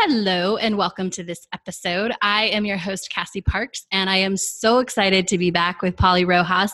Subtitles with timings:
[0.00, 2.12] Hello, and welcome to this episode.
[2.22, 5.96] I am your host, Cassie Parks, and I am so excited to be back with
[5.96, 6.70] Polly Rojas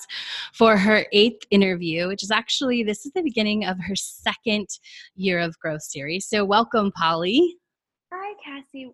[0.52, 4.68] for her eighth interview, which is actually this is the beginning of her second
[5.16, 6.26] year of growth series.
[6.28, 7.56] So, welcome, Polly.
[8.12, 8.92] Hi, Cassie.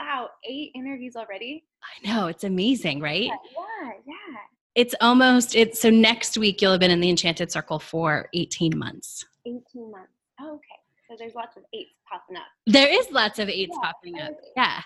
[0.00, 1.62] Wow, eight interviews already.
[1.84, 3.24] I know it's amazing, right?
[3.24, 3.36] Yeah,
[3.84, 3.90] yeah.
[4.06, 4.38] yeah.
[4.74, 8.78] It's almost it's so next week you'll have been in the Enchanted Circle for 18
[8.78, 9.26] months.
[9.44, 10.12] 18 months.
[10.40, 10.75] Oh, okay.
[11.08, 12.46] So there's lots of eights popping up.
[12.66, 14.32] There is lots of eights yeah, popping up.
[14.56, 14.80] Yeah.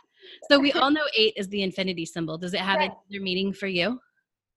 [0.51, 2.37] So we all know eight is the infinity symbol.
[2.37, 2.91] Does it have right.
[3.11, 3.99] another meaning for you?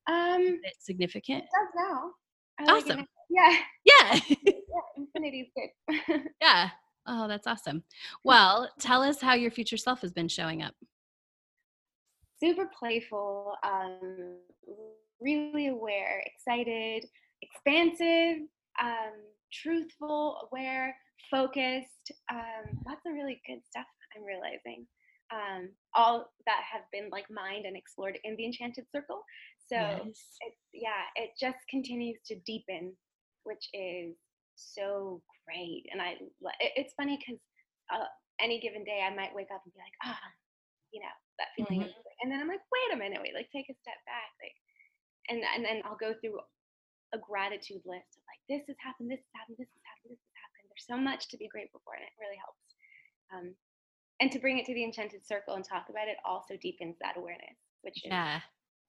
[0.09, 1.43] Um, is it significant?
[1.43, 2.11] It does now.
[2.59, 2.97] I awesome.
[2.99, 3.57] Like yeah.
[3.85, 4.19] Yeah.
[4.45, 4.61] yeah.
[4.97, 6.21] Infinity is good.
[6.41, 6.69] yeah.
[7.05, 7.83] Oh, that's awesome.
[8.23, 10.73] Well, tell us how your future self has been showing up.
[12.39, 14.37] Super playful, um,
[15.19, 17.05] really aware, excited,
[17.41, 18.47] expansive,
[18.81, 19.13] um,
[19.51, 20.95] truthful, aware,
[21.29, 22.11] focused.
[22.31, 24.87] Um, lots of really good stuff I'm realizing.
[25.33, 29.23] Um, all that have been like mined and explored in the Enchanted Circle.
[29.65, 30.37] So yes.
[30.41, 32.93] it, yeah, it just continues to deepen,
[33.43, 34.13] which is
[34.55, 35.89] so great.
[35.91, 36.21] And I,
[36.61, 37.41] it, it's funny because
[37.89, 38.05] uh,
[38.39, 40.29] any given day I might wake up and be like, ah, oh,
[40.93, 41.89] you know, that feeling.
[41.89, 42.21] Mm-hmm.
[42.21, 44.55] And then I'm like, wait a minute, wait, like take a step back, like,
[45.27, 46.37] and and then I'll go through
[47.13, 49.73] a gratitude list of like, this has happened, this has happened, this has happened, this
[49.73, 49.82] has
[50.73, 52.63] there's so much to be grateful for, and it really helps.
[53.33, 53.55] Um,
[54.19, 57.17] and to bring it to the enchanted circle and talk about it also deepens that
[57.17, 58.39] awareness, which yeah.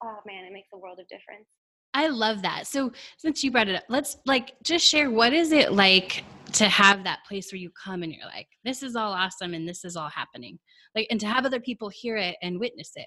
[0.02, 1.48] oh man, it makes a world of difference.
[1.94, 2.66] I love that.
[2.66, 6.24] So since you brought it up, let's like just share what is it like
[6.54, 9.68] to have that place where you come and you're like, this is all awesome and
[9.68, 10.58] this is all happening.
[10.94, 13.06] Like and to have other people hear it and witness it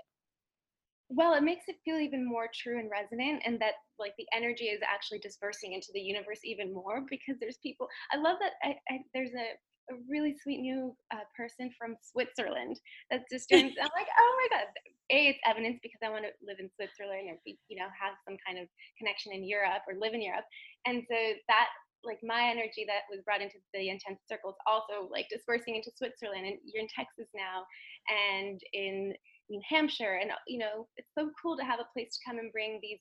[1.09, 4.65] well it makes it feel even more true and resonant and that like the energy
[4.65, 8.75] is actually dispersing into the universe even more because there's people i love that I,
[8.89, 12.79] I, there's a, a really sweet new uh, person from switzerland
[13.09, 14.67] that's just joined i'm like oh my god
[15.11, 18.19] a it's evidence because i want to live in switzerland or be, you know have
[18.27, 18.67] some kind of
[18.99, 20.45] connection in europe or live in europe.
[20.85, 21.67] And so that
[22.03, 26.45] like my energy that was brought into the intense circles also like dispersing into switzerland
[26.45, 27.65] and you're in texas now
[28.07, 29.13] and in
[29.49, 32.39] New Hampshire, and uh, you know, it's so cool to have a place to come
[32.39, 32.99] and bring these,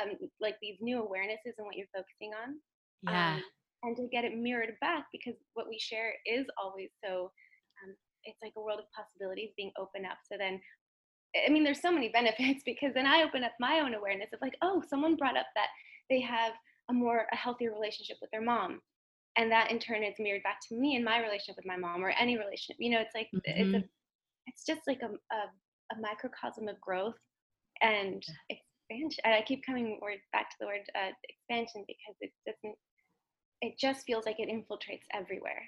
[0.00, 2.56] um, like these new awarenesses and what you're focusing on.
[3.02, 3.34] Yeah.
[3.34, 3.42] Um,
[3.84, 7.30] and to get it mirrored back because what we share is always so.
[7.82, 7.94] Um,
[8.24, 10.18] it's like a world of possibilities being open up.
[10.30, 10.60] So then,
[11.44, 14.38] I mean, there's so many benefits because then I open up my own awareness of
[14.40, 15.68] like, oh, someone brought up that
[16.08, 16.52] they have
[16.88, 18.80] a more a healthier relationship with their mom
[19.36, 22.04] and that in turn is mirrored back to me in my relationship with my mom
[22.04, 23.38] or any relationship you know it's like mm-hmm.
[23.44, 23.86] it's a mm-hmm.
[24.46, 25.40] it's just like a, a
[25.96, 27.16] a microcosm of growth
[27.80, 29.20] and expansion.
[29.24, 32.76] And I keep coming word, back to the word uh, expansion because it doesn't.
[33.60, 35.62] It just feels like it infiltrates everywhere.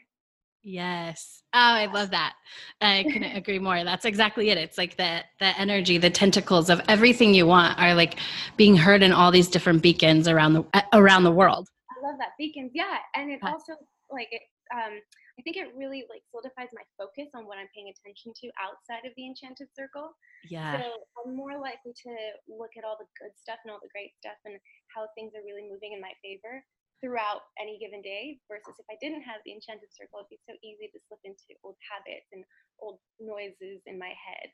[0.64, 1.42] Yes.
[1.52, 2.34] Oh, I love that.
[2.80, 3.84] I couldn't agree more.
[3.84, 4.58] That's exactly it.
[4.58, 8.18] It's like the the energy, the tentacles of everything you want are like
[8.56, 11.68] being heard in all these different beacons around the around the world.
[11.90, 12.72] I love that beacons.
[12.74, 13.74] Yeah, and it also
[14.10, 14.42] like it
[14.74, 15.00] um
[15.38, 19.02] I think it really like solidifies my focus on what I'm paying attention to outside
[19.02, 20.14] of the enchanted circle.
[20.46, 20.78] Yeah.
[20.78, 22.12] So I'm more likely to
[22.46, 24.54] look at all the good stuff and all the great stuff and
[24.94, 26.62] how things are really moving in my favor
[27.02, 30.54] throughout any given day versus if I didn't have the enchanted circle, it'd be so
[30.62, 32.46] easy to slip into old habits and
[32.78, 34.48] old noises in my head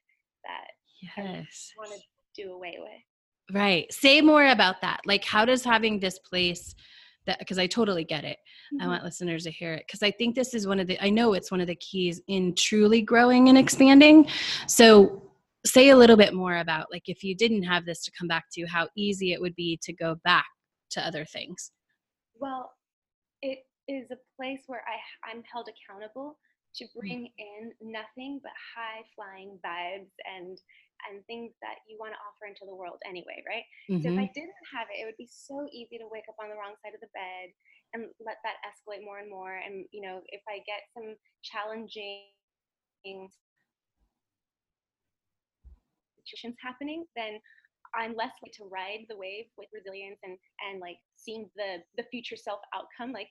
[0.49, 0.73] that
[1.05, 1.77] yes.
[1.77, 2.01] I want to
[2.41, 3.05] do away with.
[3.53, 3.93] Right.
[3.93, 5.01] Say more about that.
[5.05, 6.75] Like, how does having this place
[7.27, 8.39] that because I totally get it.
[8.73, 8.83] Mm-hmm.
[8.83, 11.11] I want listeners to hear it because I think this is one of the I
[11.11, 14.27] know it's one of the keys in truly growing and expanding.
[14.67, 15.23] So
[15.67, 18.45] say a little bit more about like if you didn't have this to come back
[18.53, 20.47] to how easy it would be to go back
[20.91, 21.71] to other things.
[22.39, 22.73] Well,
[23.43, 26.39] it is a place where I I'm held accountable
[26.77, 26.89] to mm.
[26.99, 30.59] bring in nothing but high flying vibes and
[31.09, 33.65] and things that you want to offer into the world anyway, right?
[33.89, 34.03] Mm-hmm.
[34.03, 34.37] So if I mm-hmm.
[34.37, 36.93] didn't have it, it would be so easy to wake up on the wrong side
[36.93, 37.53] of the bed
[37.93, 39.57] and let that escalate more and more.
[39.57, 42.31] And you know, if I get some challenging
[46.23, 47.41] situations happening, then
[47.95, 50.39] I'm less likely to ride the wave with resilience and
[50.71, 53.13] and like seeing the the future self outcome.
[53.13, 53.29] Like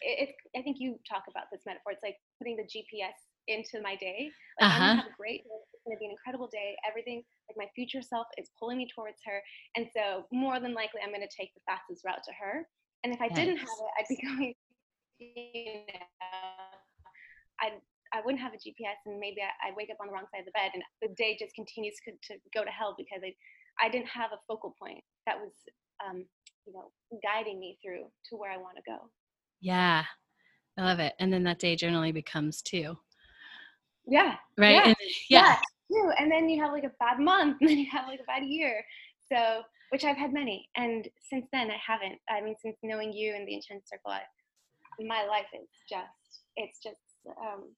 [0.00, 1.92] it's I think you talk about this metaphor.
[1.92, 3.16] It's like putting the GPS
[3.48, 4.30] into my day.
[4.60, 4.74] Like Uh-huh.
[4.74, 5.58] I'm gonna have a great day.
[5.72, 6.76] It's gonna be an incredible day.
[6.88, 9.42] Everything like my future self is pulling me towards her.
[9.76, 12.68] And so more than likely I'm gonna take the fastest route to her.
[13.04, 14.54] And if I didn't have it, I'd be going
[15.18, 15.98] you know,
[17.60, 17.80] I'd
[18.12, 20.40] I wouldn't have a GPS and maybe I, I wake up on the wrong side
[20.40, 23.32] of the bed and the day just continues to, to go to hell because I,
[23.84, 25.52] I didn't have a focal point that was,
[26.06, 26.26] um,
[26.66, 26.92] you know,
[27.22, 29.08] guiding me through to where I want to go.
[29.62, 30.04] Yeah.
[30.76, 31.14] I love it.
[31.18, 32.98] And then that day generally becomes two.
[34.06, 34.34] Yeah.
[34.58, 34.72] Right?
[34.72, 34.84] Yeah.
[34.86, 34.96] And-
[35.28, 35.56] yeah.
[35.90, 36.10] True.
[36.18, 38.44] And then you have like a bad month and then you have like a bad
[38.44, 38.84] year.
[39.30, 40.68] So, which I've had many.
[40.76, 44.22] And since then I haven't, I mean, since knowing you and the Enchanted Circle, I,
[45.00, 46.96] my life is just, it's just,
[47.40, 47.74] um,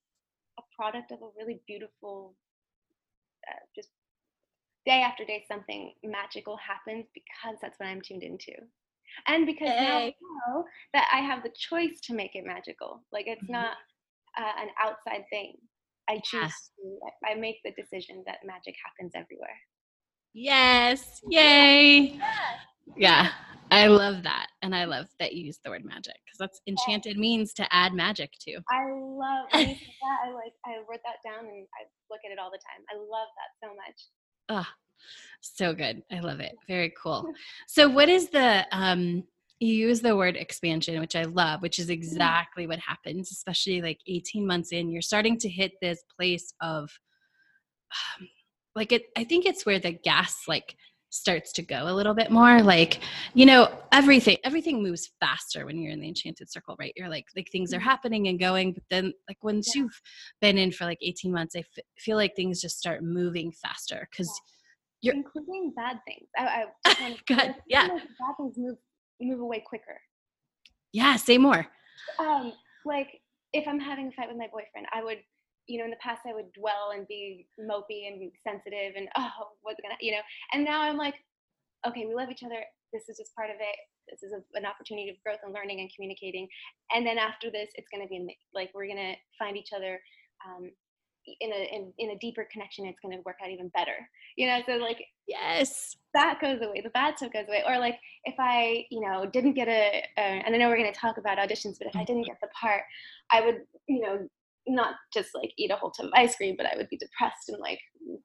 [0.58, 2.34] a product of a really beautiful,
[3.50, 3.88] uh, just
[4.86, 8.52] day after day, something magical happens because that's what I'm tuned into.
[9.26, 10.14] And because now I
[10.48, 13.02] know that I have the choice to make it magical.
[13.12, 13.50] Like it's Mhm.
[13.50, 13.76] not
[14.36, 15.56] uh, an outside thing.
[16.08, 16.48] I choose Yeah.
[16.48, 19.56] to, I- make the decision that magic happens everywhere.
[20.32, 21.20] Yes.
[21.28, 22.18] Yay.
[22.96, 23.30] Yeah.
[23.70, 24.48] I love that.
[24.62, 27.92] And I love that you use the word magic because that's enchanted means to add
[27.94, 28.52] magic to.
[28.70, 29.60] I love that.
[30.24, 32.84] I like, I wrote that down and I look at it all the time.
[32.92, 34.00] I love that so much.
[34.50, 34.70] Ah,
[35.40, 36.02] so good.
[36.12, 36.54] I love it.
[36.68, 37.32] Very cool.
[37.68, 39.24] So, what is the, um,
[39.64, 43.98] you use the word expansion, which I love, which is exactly what happens, especially like
[44.06, 44.90] 18 months in.
[44.90, 46.90] You're starting to hit this place of,
[48.20, 48.28] um,
[48.74, 50.76] like, it, I think it's where the gas, like,
[51.10, 52.98] starts to go a little bit more like
[53.34, 57.24] you know everything everything moves faster when you're in the enchanted circle right you're like
[57.36, 57.82] like things are Mhm.
[57.84, 59.82] happening and going but then like once Yeah.
[59.82, 60.00] you've
[60.40, 64.08] been in for like 18 months i f- feel like things just start moving faster
[64.10, 64.28] because
[65.02, 66.28] You're- including bad things.
[66.36, 67.86] I, I just Good, I feel yeah.
[67.86, 68.76] Bad things move
[69.24, 70.00] move away quicker.
[70.92, 71.66] yeah say more.
[72.18, 72.52] Um
[72.84, 73.08] like
[73.52, 75.18] if i'm having a fight with my boyfriend i would
[75.66, 79.56] you know in the past i would dwell and be mopey and sensitive and oh
[79.62, 80.20] what's gonna you know
[80.52, 81.14] and now i'm like
[81.86, 82.60] okay we love each other.
[82.92, 83.76] This is just part of it.
[84.08, 86.46] This is a, an opportunity of growth and learning and communicating.
[86.92, 90.00] And then after this it's to be like we're to find each other
[90.44, 90.70] um,
[91.40, 93.96] in a in, in a deeper connection it's going to work out even better.
[94.36, 95.96] You know so like yes.
[96.14, 97.62] that goes away the bad stuff goes away.
[97.66, 100.98] Or like if i you know didn't get a, and i know we're going to
[100.98, 102.04] talk about auditions but if i mm-hmm.
[102.06, 102.82] didn't get the part
[103.30, 104.26] i would you know
[104.66, 107.48] not just like eat a whole tub of ice cream but i would be depressed
[107.48, 107.78] and like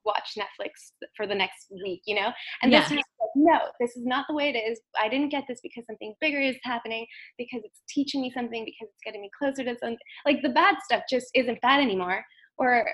[0.06, 2.31] watch netflix for the next week you know?
[2.62, 2.80] And Yeah.
[2.80, 4.80] this time like, no this is not the way it is.
[5.00, 7.06] I didn't get this because something bigger is happening
[7.38, 10.75] because it's teaching me something because it's getting me closer to something like the bad
[10.84, 12.24] stuff just isn't bad anymore
[12.59, 12.88] or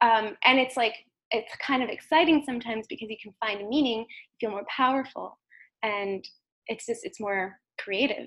[0.00, 0.94] um and it's like
[1.30, 5.38] it's kind of exciting sometimes because you can find a meaning you feel more powerful
[5.82, 6.24] and
[6.68, 8.26] it's just it's more creative.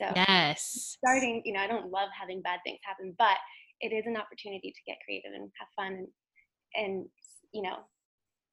[0.00, 0.96] So yes.
[0.98, 3.36] starting you know i don't love having bad things happen but
[3.80, 6.08] it is an opportunity to get creative and have fun and
[6.74, 7.06] and
[7.52, 7.76] you know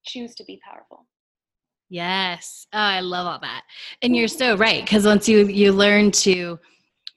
[0.05, 1.07] choose to be powerful.
[1.89, 2.67] Yes.
[2.73, 3.63] Oh, i love all that.
[4.01, 6.59] And you're so right because once you you learn to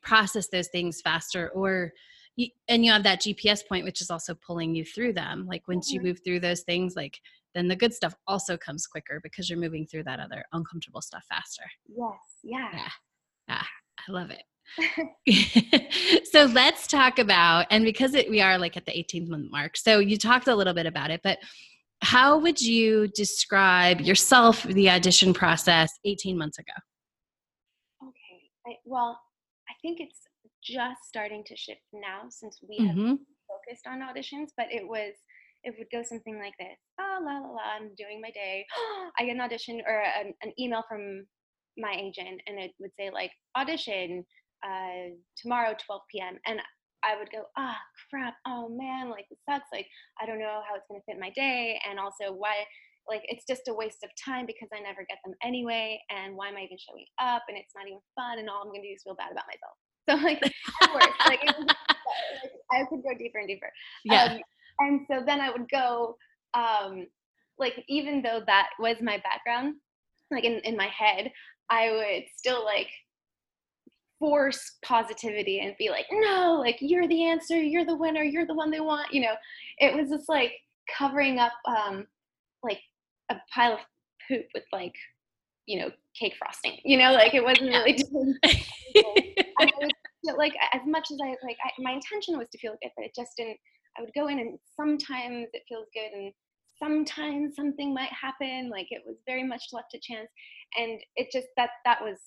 [0.03, 1.93] process those things faster or
[2.37, 5.67] you, and you have that gps point which is also pulling you through them like
[5.69, 6.05] once you Mhm.
[6.05, 7.19] move through those things like
[7.55, 11.25] then the good stuff also comes quicker because you're moving through that other uncomfortable stuff
[11.29, 12.89] faster yes yeah
[13.49, 13.63] Yeah.
[14.09, 14.43] I love it.
[16.33, 19.77] so let's talk about, and because it, we are like at the 18th month mark,
[19.77, 21.39] so you talked a little bit about it, but
[22.03, 26.73] how would you describe yourself, the audition process 18 months ago?
[28.03, 29.19] okay I, well
[29.85, 30.21] think it's
[30.65, 33.15] just starting to shift now since we have hmm
[33.47, 35.13] focused on auditions, but it was
[35.63, 36.79] it would go something like this.
[37.01, 38.67] Oh la la la, I'm doing my day.
[39.19, 41.27] I get an audition or an, an email from
[41.77, 44.25] my agent and it would say like audition
[44.65, 46.39] uh, tomorrow 12 p.m.
[46.47, 46.61] and
[47.05, 47.77] I would go, ah,
[48.09, 49.69] crap, oh man, like it sucks.
[49.73, 49.87] Like
[50.21, 52.65] I don't know how it's gonna fit my day, and also why,
[53.09, 56.01] like it's just a waste of time because I never get them anyway.
[56.11, 57.43] And why am I even showing up?
[57.49, 59.77] And it's not even fun, and all I'm gonna do is feel bad about myself.
[60.07, 60.39] So like,
[60.93, 61.57] worst, like, like
[62.73, 63.73] I could go deeper and deeper.
[64.05, 64.25] Yeah.
[64.25, 64.41] Um,
[64.81, 66.17] and so then I would go,
[66.55, 67.07] um,
[67.59, 69.77] like, even though that was my background,
[70.31, 71.31] like in, in my head,
[71.71, 72.89] I would still like
[74.19, 78.55] force positivity and be like, no, like, you're the answer, you're the winner, you're the
[78.55, 79.13] one they want.
[79.13, 79.35] You know,
[79.79, 80.53] it was just like
[80.99, 82.07] covering up, um,
[82.63, 82.81] like,
[83.31, 83.81] a pile of
[84.29, 84.95] poop with like,
[85.67, 86.79] you know, cake frosting.
[86.85, 89.91] You know, like, it wasn't really doing I was
[90.25, 93.05] feel like as much as I like, I, my intention was to feel good, but
[93.05, 93.59] it just didn't.
[93.97, 96.33] I would go in, and sometimes it feels good, and
[96.83, 98.71] sometimes something might happen.
[98.71, 100.29] Like it was very much left to chance,
[100.77, 102.19] and it just that that was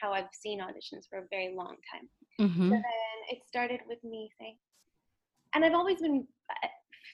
[0.00, 2.08] how I've seen auditions for a very long time.
[2.40, 2.68] Mhm.
[2.68, 4.56] So then it started with me saying,
[5.54, 6.26] and I've always been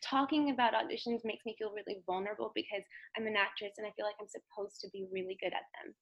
[0.02, 2.82] talking about auditions makes me feel really vulnerable because
[3.16, 5.94] I'm an actress and I feel like I'm supposed to be really good at them.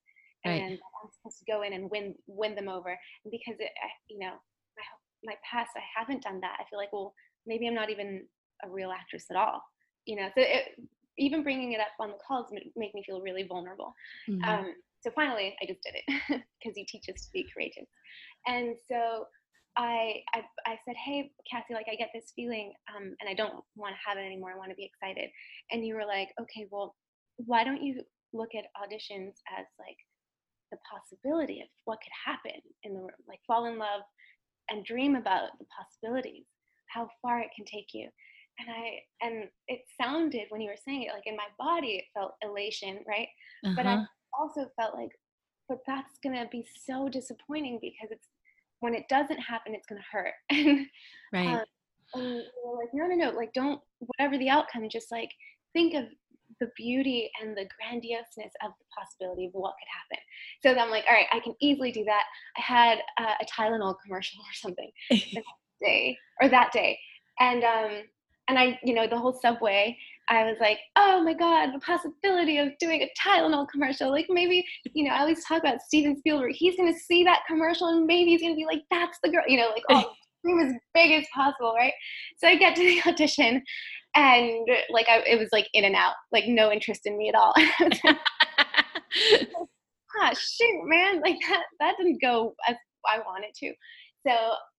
[0.46, 0.62] Right.
[0.62, 2.90] And I'm supposed to go in and win win them over.
[2.90, 4.34] And because it, I, you know,
[4.76, 4.86] my
[5.24, 6.58] my past, I haven't done that.
[6.60, 7.12] I feel like, well,
[7.46, 8.26] maybe I'm not even
[8.64, 9.62] a real actress at all.
[10.06, 10.78] You know, so it,
[11.18, 13.92] even bringing it up on the calls make me feel really vulnerable.
[14.28, 14.44] Mhm.
[14.46, 16.04] Um, so finally, I just did it
[16.62, 17.88] because he teaches to be courageous.
[18.46, 19.26] And so
[19.78, 23.62] I, I, I said, hey, Cassie, like I get this feeling, um, and I don't
[23.76, 24.52] want to have it anymore.
[24.52, 25.30] I want to be excited.
[25.70, 26.96] And you were like, okay, well,
[27.36, 29.96] why don't you look at auditions as like
[30.72, 34.02] the possibility of what could happen in the room, like fall in love
[34.70, 36.44] and dream about the possibilities,
[36.88, 38.08] how far it can take you.
[38.58, 42.04] And I, and it sounded when you were saying it, like in my body, it
[42.14, 43.28] felt elation, right?
[43.76, 44.04] but I Uh-huh.
[44.38, 45.12] also felt like,
[45.68, 48.28] but that's gonna be so disappointing because it's
[48.80, 50.34] when it doesn't happen, it's gonna hurt.
[50.50, 50.86] and,
[51.32, 51.46] right.
[51.46, 51.64] um,
[52.14, 55.30] and we were like, no, no, no, like don't whatever the outcome, just like
[55.72, 56.04] think of
[56.60, 60.24] the beauty and the grandioseness of the possibility of what could happen.
[60.62, 62.24] So then I'm like, all right, I can easily do that.
[62.56, 64.90] I had uh, a Tylenol commercial or something
[65.80, 66.98] day or that day,
[67.38, 68.02] and um,
[68.48, 69.96] and I, you know, the whole subway.
[70.30, 74.10] I was like, oh my God, the possibility of doing a Tylenol commercial.
[74.10, 76.52] Like maybe, you know, I always talk about Steven Spielberg.
[76.54, 79.30] He's going to see that commercial and maybe he's going to be like, that's the
[79.30, 80.12] girl, you know, like, oh,
[80.44, 81.94] dream as big as possible, right?
[82.38, 83.62] So I get to the audition
[84.14, 87.34] and like, I, it was like in and out, like no interest in me at
[87.34, 87.54] all.
[87.56, 88.16] I was like,
[90.20, 93.72] ah, shoot, man, like that, that didn't go as I wanted to.
[94.26, 94.34] So,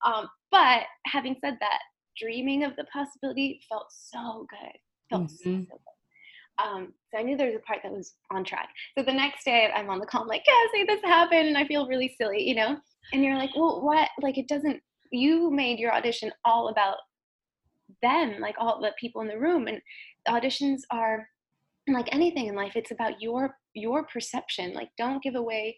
[0.05, 1.79] um, but having said that,
[2.17, 4.77] dreaming of the possibility felt so good.
[5.09, 5.67] Felt so, Mhm.
[5.67, 6.65] so good.
[6.65, 8.69] Um, so I knew there was a part that was on track.
[8.97, 11.65] So the next day I'm on the call, I'm like, Cassie, this happened, and I
[11.65, 12.77] feel really silly, you know?
[13.13, 14.09] And you're like, well, what?
[14.21, 16.97] Like, it doesn't, you made your audition all about
[18.01, 19.67] them, like all the people in the room.
[19.67, 19.81] And
[20.27, 21.27] auditions are
[21.87, 24.73] like anything in life, it's about your your perception.
[24.73, 25.77] Like, don't give away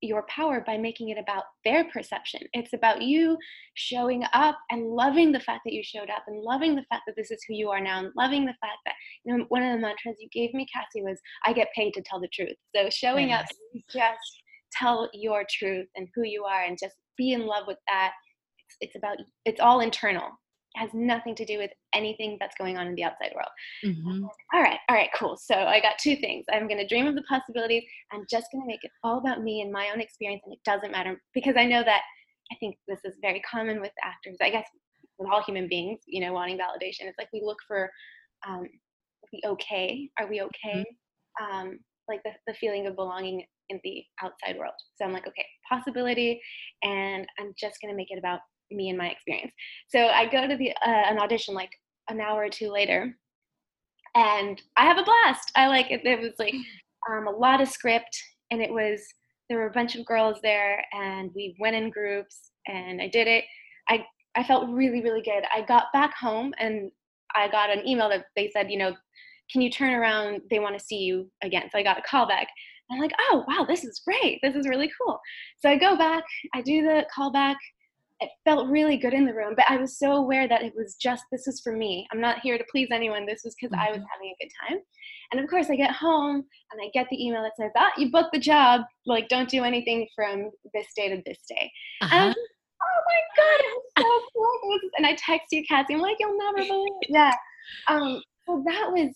[0.00, 2.40] your power by making it about their perception.
[2.52, 3.38] It's about you
[3.74, 7.16] showing up and loving the fact that you showed up and loving the fact that
[7.16, 9.72] this is who you are now and loving the fact that, you know, one of
[9.72, 12.56] the mantras you gave me, Cassie, was I get paid to tell the truth.
[12.74, 13.46] So showing up,
[13.90, 18.12] just tell your truth and who you are and just be in love with that.
[18.58, 20.28] It's, it's about, it's all internal.
[20.76, 23.50] Has nothing to do with anything that's going on in the outside world
[23.84, 24.22] Mhm.
[24.52, 25.36] all right, all right, cool.
[25.36, 26.44] So I got two things.
[26.52, 27.84] I'm going to dream of the possibilities.
[28.12, 30.60] I'm just going to make it all about me and my own experience, and it
[30.64, 32.02] doesn't matter because I know that
[32.52, 34.36] I think this is very common with actors.
[34.42, 34.66] I guess
[35.18, 37.02] with all human beings, you know, wanting validation.
[37.02, 37.90] It's like we look for
[38.46, 38.66] um,
[39.32, 40.08] the okay.
[40.18, 40.84] Are we okay?
[41.40, 41.78] Um,
[42.08, 44.74] like the, the feeling of belonging in the outside world.
[44.96, 46.40] So I'm like, okay, possibility,
[46.82, 48.40] and I'm just going to make it about
[48.70, 49.52] me and my experience.
[49.88, 51.70] So I go to the uh, an audition like
[52.08, 53.14] an hour or two later
[54.14, 55.50] and I have a blast.
[55.56, 56.04] I like it.
[56.04, 56.54] It was like
[57.10, 58.16] um, a lot of script,
[58.50, 59.02] and it was
[59.48, 63.26] there were a bunch of girls there, and we went in groups, and I did
[63.26, 63.44] it.
[63.88, 64.04] I
[64.34, 65.44] I felt really really good.
[65.54, 66.90] I got back home, and
[67.34, 68.94] I got an email that they said, you know,
[69.50, 70.40] can you turn around?
[70.50, 71.68] They want to see you again.
[71.70, 72.48] So I got a call back.
[72.90, 74.40] I'm like, oh wow, this is great.
[74.42, 75.18] This is really cool.
[75.58, 76.22] So I go back.
[76.54, 77.56] I do the call back
[78.24, 80.94] it felt really good in the room but i was so aware that it was
[81.06, 81.92] just this is for me.
[82.10, 83.24] I'm not here to please anyone.
[83.26, 84.12] This was because i was Mhm.
[84.12, 84.78] having a good time.
[85.30, 86.36] And of course i get home
[86.70, 88.82] and i get the email that says ah you booked the job.
[89.06, 91.70] Like don't do anything from this day to this day.
[92.02, 92.26] And I Uh-huh.
[92.28, 92.36] was
[92.86, 94.78] oh my god it was so cool.
[94.96, 95.94] And i text you cassie.
[95.94, 97.10] I'm like you'll never believe it.
[97.10, 97.34] yeah.
[97.88, 99.10] Um so that was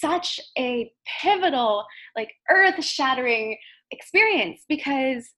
[0.00, 1.84] such a pivotal
[2.16, 3.56] like earth shattering
[3.90, 5.28] experience because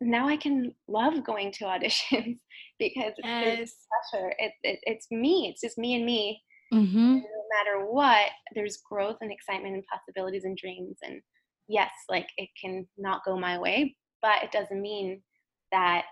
[0.00, 2.38] now I can love going to auditions
[2.78, 3.74] because Yes.
[4.12, 4.34] pressure.
[4.38, 5.48] It, it, it's me.
[5.50, 6.42] It's just me and me.
[6.72, 7.16] Mhm.
[7.22, 10.98] No matter what, there's growth and excitement and possibilities and dreams.
[11.02, 11.20] And
[11.66, 15.22] yes, like it can not go my way, but it doesn't mean
[15.72, 16.04] that.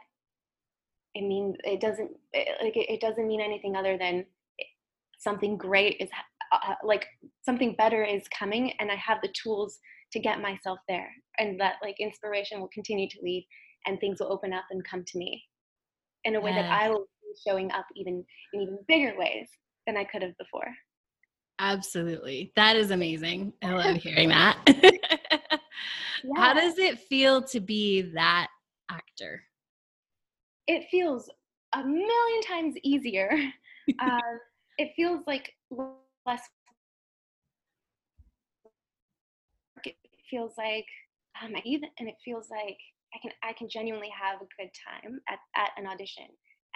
[1.15, 4.27] It means it doesn't it, like it, it doesn't mean anything other than
[5.19, 6.11] something great is
[6.53, 7.07] uh, like
[7.43, 9.79] something better is coming, and I have the tools
[10.13, 13.47] to get myself there, and that like inspiration will continue to lead,
[13.87, 15.43] and things will open up and come to me
[16.25, 19.49] in a way that I will be showing up even in even bigger ways
[19.87, 20.67] than I could have before.
[21.59, 22.53] Absolutely.
[22.57, 23.53] That is amazing.
[23.63, 24.59] I love hearing that.
[26.37, 28.49] How does it feel to be that
[28.91, 29.43] actor?
[30.67, 31.31] it feels
[31.75, 33.31] a million times easier.
[34.01, 34.19] uh,
[34.79, 36.43] it feels like less.
[39.77, 39.87] work.
[39.87, 39.97] It
[40.31, 40.87] feels like
[41.43, 42.79] um, I even, and it feels like
[43.15, 46.29] I can I can genuinely have a good time at, at an audition.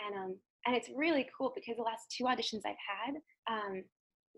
[0.06, 3.14] And um, and it's really cool because the last two auditions I've had,
[3.48, 3.84] um,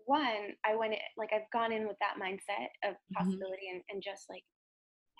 [0.05, 3.15] one I went like I've gone in with that mindset of Mm-hmm.
[3.15, 4.43] possibility and, and just like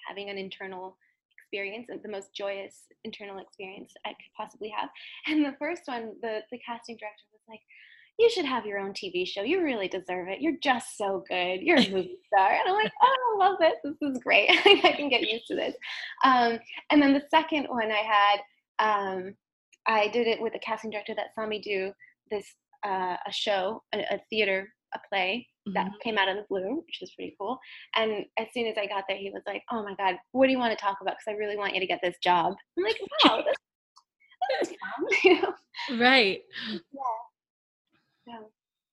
[0.08, 0.98] having an internal
[1.38, 4.89] experience and the most joyous internal experience I could possibly have.
[5.27, 7.62] And the first one, the the casting director was like,
[8.20, 9.41] "You should have your own TV show.
[9.41, 10.41] You really deserve it.
[10.41, 11.62] You're just so good.
[11.62, 13.74] You're a movie star." And I'm like, "Oh, I love this.
[13.84, 14.50] This is great.
[14.65, 15.75] I can get used to this."
[16.24, 16.60] Um,
[16.91, 18.39] and then the second one I had,
[18.79, 19.36] um,
[19.88, 21.91] I did it with a casting director that saw me do
[22.32, 22.46] this
[22.86, 26.00] uh, a show, a, a theater, a play that Mhm.
[26.03, 27.58] came out of the blue, which was pretty cool.
[27.96, 30.51] And as soon as I got there, he was like, "Oh my God, what do
[30.51, 31.13] you want to talk about?
[31.13, 33.55] Because I really want you to get this job." I'm like, "Wow, this,
[34.60, 35.53] this is fun." you know?
[36.05, 36.41] Right.
[36.70, 36.79] Yeah.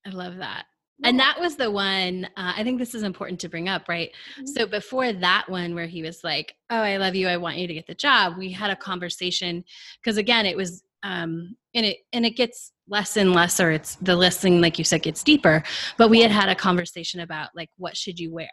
[0.06, 0.66] I love that.
[1.02, 4.10] And that was the one, uh, I think this is important to bring up, right?
[4.38, 4.48] Mhm.
[4.48, 7.26] So before that one where he was like, "Oh, I love you.
[7.26, 9.64] I want you to get the job." We had a conversation
[10.02, 13.94] because again, it was um and it and it gets less and less or it's
[13.96, 15.62] the listening like you said gets deeper,
[15.96, 18.50] but we had had a conversation about like what should you wear?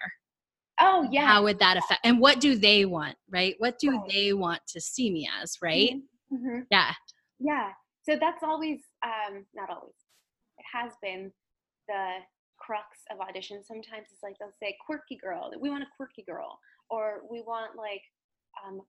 [0.79, 1.25] Oh yeah.
[1.25, 3.55] How would that affect and what do they want, right?
[3.57, 4.10] What do Right.
[4.10, 5.96] they want to see me as, right?
[6.29, 6.93] hmm Yeah.
[7.39, 7.74] Yeah.
[8.03, 9.93] So that's always, um, not always.
[10.77, 11.31] Has been
[11.88, 12.17] the
[12.57, 13.65] crux of auditions.
[13.65, 15.51] Sometimes it's like they'll say quirky girl.
[15.60, 18.01] We want a quirky girl, or we want like
[18.65, 18.81] um,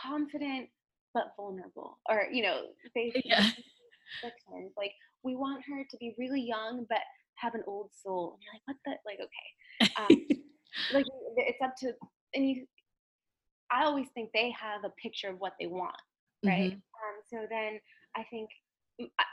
[0.00, 0.68] confident
[1.14, 2.62] but vulnerable, or you know,
[2.94, 3.50] they Yeah.
[4.76, 7.00] like we want her to be really young but
[7.34, 8.34] have an old soul.
[8.34, 9.20] And you're like, what the like?
[9.20, 10.26] Okay, um,
[10.92, 11.92] like it's up to
[12.34, 12.66] and you.
[13.70, 15.96] I always think they have a picture of what they want
[16.44, 16.72] right?
[16.72, 16.74] Mhm.
[16.74, 17.80] Um, so then
[18.14, 18.50] I think,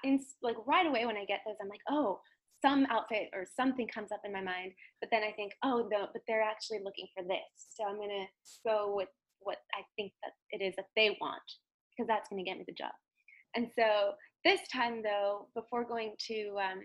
[0.03, 2.19] in, like right away when I get those, I'm like, oh,
[2.61, 4.71] some outfit or something comes up in my mind.
[5.01, 8.27] But then I think, oh no, but they're actually looking for this, so I'm gonna
[8.65, 11.41] go with what I think that it is that they want
[11.91, 12.93] because that's gonna get me the job.
[13.55, 14.13] And so
[14.45, 16.81] this time though, before going to um,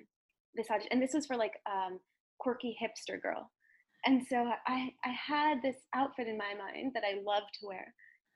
[0.54, 1.98] this audition, and this was for like um,
[2.38, 3.50] quirky hipster girl.
[4.04, 7.92] And so I, I had this outfit in my mind that I love to wear.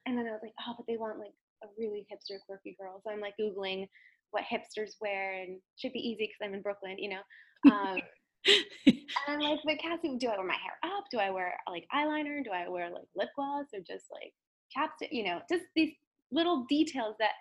[0.07, 3.01] And then I was like, oh, but they want like a really hipster quirky girl.
[3.05, 3.87] So I'm like Googling
[4.33, 7.73] what hipsters wear and should be easy because I'm in Brooklyn, you know.
[7.73, 8.01] Um,
[8.87, 11.05] and I'm like, but Cassie, do I wear my hair up?
[11.11, 12.43] Do I wear like eyeliner?
[12.43, 14.33] Do I wear like lip gloss or just like
[14.77, 15.09] chapstick?
[15.13, 15.93] You know, just these
[16.33, 17.33] little details that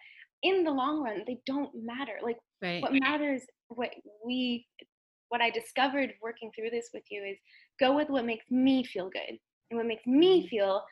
[0.44, 2.18] in the long run, they don't matter.
[2.24, 2.82] Like right.
[2.82, 3.42] what matters
[3.76, 3.90] what
[4.26, 4.66] we
[5.30, 7.38] what i discovered working through this with you is
[7.80, 9.38] go with what makes me feel good
[9.70, 10.84] and what makes me feel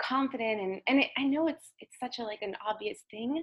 [0.00, 3.42] confident and and it, i know it's it's such a like an obvious thing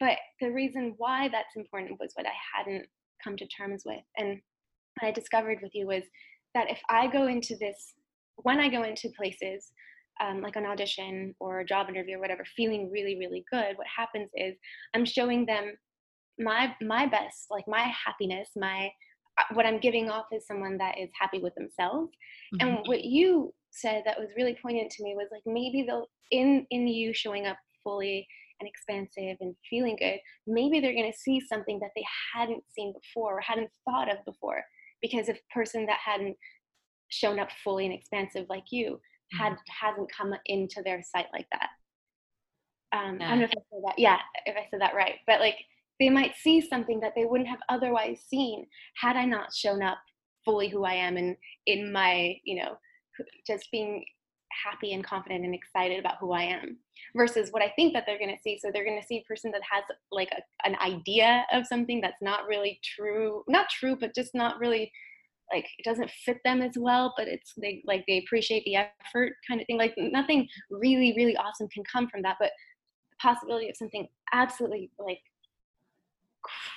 [0.00, 2.86] but the reason why that's important was what i hadn't
[3.22, 4.40] come to terms with and
[4.98, 6.02] what i discovered with you was
[6.54, 7.94] that if i go into this
[8.36, 9.72] when i go into places
[10.22, 13.86] um, like an audition or a job interview or whatever feeling really really good what
[13.94, 14.56] happens is
[14.94, 15.72] i'm showing them
[16.38, 18.90] my my best like my happiness my
[19.38, 22.10] uh, what i'm giving off is someone that is happy with themselves
[22.54, 22.62] Mhm.
[22.62, 26.66] and what you said that was really poignant to me was like maybe they'll in
[26.70, 28.26] in you showing up fully
[28.60, 32.92] and expansive and feeling good maybe they're going to see something that they hadn't seen
[32.92, 34.62] before or hadn't thought of before
[35.02, 36.36] because a person that hadn't
[37.08, 39.00] shown up fully and expansive like you
[39.32, 41.68] had hasn't come into their sight like that
[42.92, 43.98] um, I don't know if I said that.
[43.98, 45.16] Yeah, if I said that right.
[45.26, 45.56] But like
[45.98, 49.98] they might see something that they wouldn't have otherwise seen had I not shown up
[50.44, 52.78] fully who I am and in my, you know,
[53.46, 54.04] just being
[54.50, 56.78] happy and confident and excited about who I am
[57.16, 58.58] versus what I think that they're going to see.
[58.58, 62.00] So they're going to see a person that has like a, an idea of something
[62.00, 64.92] that's not really true, not true, but just not really
[65.52, 69.32] like it doesn't fit them as well, but it's they like they appreciate the effort
[69.48, 69.78] kind of thing.
[69.78, 72.50] Like nothing really, really awesome can come from that, but
[73.10, 75.20] the possibility of something absolutely like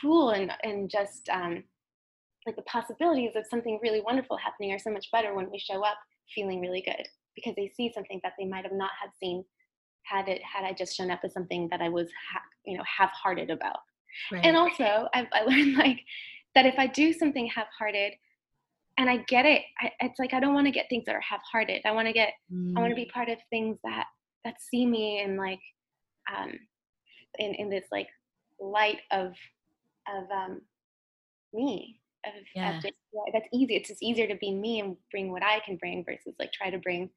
[0.02, 1.64] cool and and just um,
[2.46, 5.84] like the possibilities of something really wonderful happening are so much better when we show
[5.84, 5.98] up
[6.34, 9.44] feeling really good because they see something that they might have not have seen
[10.04, 12.84] had it had I just shown up as something that I was ha- you know
[12.86, 13.80] half-hearted about.
[14.32, 14.46] Right.
[14.46, 16.02] And also, I've, I learned like
[16.56, 18.14] that if I do something half-hearted
[18.98, 21.22] and I get it, I, it's like I don't want to get things that are
[21.22, 21.82] half-hearted.
[21.86, 22.34] I want to get
[22.78, 24.06] I want to be part of things that
[24.46, 25.62] that see me and like
[26.36, 26.52] um
[27.40, 28.08] in in this like
[28.60, 29.34] light of
[30.08, 30.62] of um
[31.54, 32.74] me of, of Yeah.
[32.80, 35.78] just yeah, that's easy it's just easier to be me and bring what i can
[35.78, 37.10] bring versus like try to bring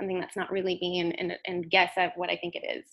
[0.00, 2.84] something that's not really me and and, and guess at what i think it is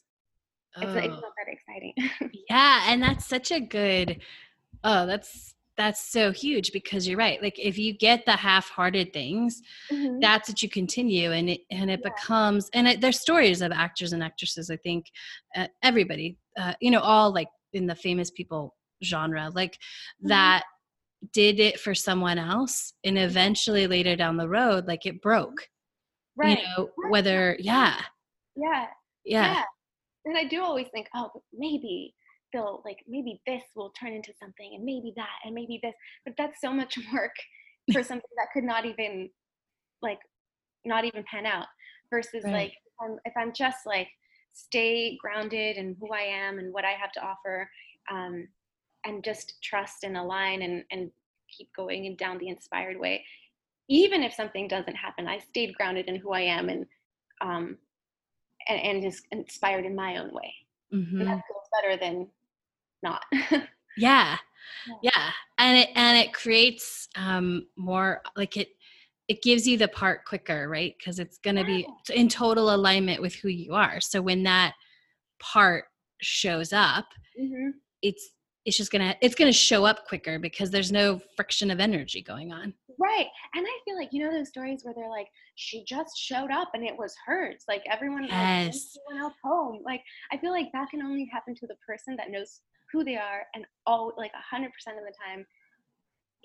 [0.79, 1.21] it's, it's Oh.
[1.21, 1.93] not that exciting
[2.49, 4.19] Yeah, and that's such a good
[4.83, 7.41] oh, that's that's so huge because you're right.
[7.41, 10.19] Like if you get the half-hearted things, Mhm.
[10.19, 12.09] that's what you continue and it and it Yeah.
[12.09, 15.05] becomes and it, there's stories of actors and actresses i think
[15.55, 20.29] uh, everybody uh, you know all like in the famous people genre like mm-hmm.
[20.29, 20.63] that
[21.33, 25.67] did it for someone else and eventually later down the road like it broke
[26.37, 27.99] right you know whether yeah
[28.55, 28.85] yeah
[29.25, 29.63] yeah, yeah.
[30.25, 32.13] and i do always think oh maybe
[32.53, 35.93] they'll like maybe this will turn into something and maybe that and maybe this
[36.25, 37.35] but that's so much work
[37.91, 39.29] for something that could not even
[40.01, 40.19] like
[40.85, 41.67] not even pan out
[42.09, 42.53] versus right.
[42.53, 44.07] like if I'm, if I'm just like
[44.53, 47.69] stay grounded in who I am and what I have to offer
[48.11, 48.47] um,
[49.05, 51.11] and just trust and align and, and
[51.55, 53.23] keep going and down the inspired way
[53.89, 56.85] even if something doesn't happen i stayed grounded in who i am and
[57.41, 57.77] um
[58.67, 60.53] and, and just inspired in my own way.
[60.93, 61.19] Mm-hmm.
[61.19, 62.27] and that feels better than
[63.03, 63.23] not.
[63.99, 64.37] Yeah.
[65.01, 65.11] yeah.
[65.15, 65.29] Yeah.
[65.57, 68.69] And it and it creates um more like it
[69.27, 70.93] it gives you the part quicker right?
[70.99, 73.99] Because it's going to be in total alignment with who you are.
[73.99, 74.75] So when that
[75.39, 75.85] part
[76.21, 77.07] shows up
[77.39, 77.71] mm-hmm.
[78.03, 78.29] it's
[78.65, 82.51] it's just gonna it's gonna show up quicker because there's no friction of energy going
[82.51, 86.17] on right and i feel like you know those stories where they're like she just
[86.17, 88.97] showed up and it was hers like everyone yes.
[89.09, 92.31] everyone else home like i feel like that can only happen to the person that
[92.31, 95.45] knows who they are and all like a 100% of the time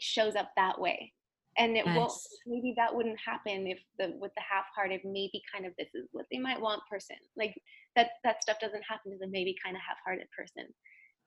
[0.00, 1.12] shows up that way
[1.58, 1.96] and it yes.
[1.96, 2.12] won't
[2.46, 6.26] maybe that wouldn't happen if the with the half-hearted maybe kind of this is what
[6.30, 7.54] they might want person like
[7.94, 10.66] that that stuff doesn't happen to the maybe kind of half-hearted person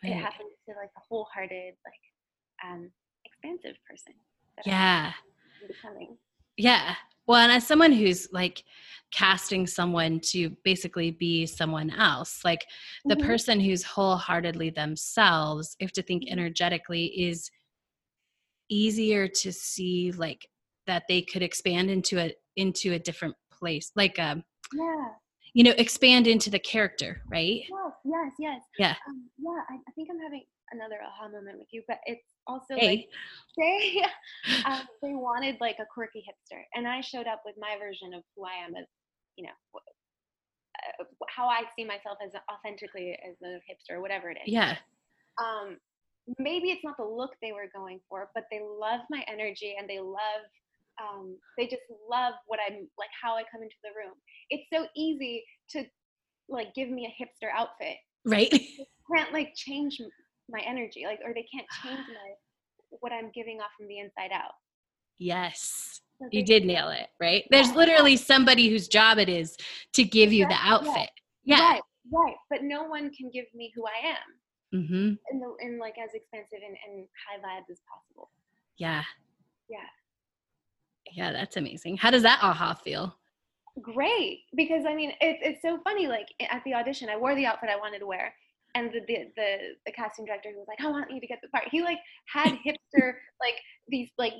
[0.04, 0.14] right.
[0.14, 2.04] it happens to like a wholehearted like
[2.66, 2.90] um
[3.26, 4.14] expansive person
[4.66, 5.12] yeah.
[6.58, 6.96] Yeah.
[7.28, 8.64] Well and as someone who's like
[9.12, 12.66] casting someone to basically be someone else like
[13.06, 13.26] the mm-hmm.
[13.26, 16.34] person who's wholeheartedly themselves if to think mm-hmm.
[16.34, 17.50] energetically is
[18.70, 20.48] easier to see like
[20.88, 25.06] that they could expand into a into a different place like um yeah.
[25.54, 27.62] you know expand into the character right?
[27.70, 28.62] Yes yes yes.
[28.78, 28.96] Yeah.
[29.08, 32.76] Um, yeah I, I, think i'm having another aha moment with you but it's also
[32.78, 32.88] hey.
[32.88, 33.08] like
[33.58, 34.04] they
[34.66, 38.24] um, they wanted like a quirky hipster and i showed up with my version of
[38.36, 38.86] who i am as
[39.38, 39.80] you know
[41.00, 44.76] uh, how i see myself as authentically as a hipster whatever it is yeah
[45.40, 45.78] um
[46.40, 49.90] maybe it's not the look they were going for but they love my energy and
[49.90, 50.46] they love
[51.02, 54.14] um, they just love what I'm like how I come into the room.
[54.50, 55.84] It's so easy to
[56.50, 57.98] like give me a hipster outfit.
[58.26, 58.50] Right.
[58.52, 60.00] They can't like change
[60.50, 64.32] my energy, like or they can't change my what I'm giving off from the inside
[64.34, 64.54] out.
[65.18, 66.02] Yes.
[66.20, 67.44] So you did nail it, right?
[67.50, 67.76] There's yeah.
[67.76, 69.58] literally somebody whose job it is
[69.94, 71.10] to give you the outfit.
[71.44, 71.60] Yeah.
[71.60, 71.82] Right,
[72.14, 72.36] right.
[72.50, 74.80] But no one can give me who I am.
[74.80, 75.14] Mm-hmm.
[75.32, 78.30] In the in like as expensive and, and high vibes as possible.
[78.78, 79.04] Yeah.
[79.70, 79.78] Yeah.
[81.14, 81.98] Yeah, that's amazing.
[81.98, 83.16] How does that aha feel?
[83.82, 86.08] Great, because I mean, it, it's so funny.
[86.08, 88.34] Like at the audition, I wore the outfit I wanted to wear,
[88.76, 91.40] and the, the the the, casting director who was like, "I want you to get
[91.42, 92.00] the part," he like
[92.32, 93.56] had hipster like
[93.88, 94.34] these like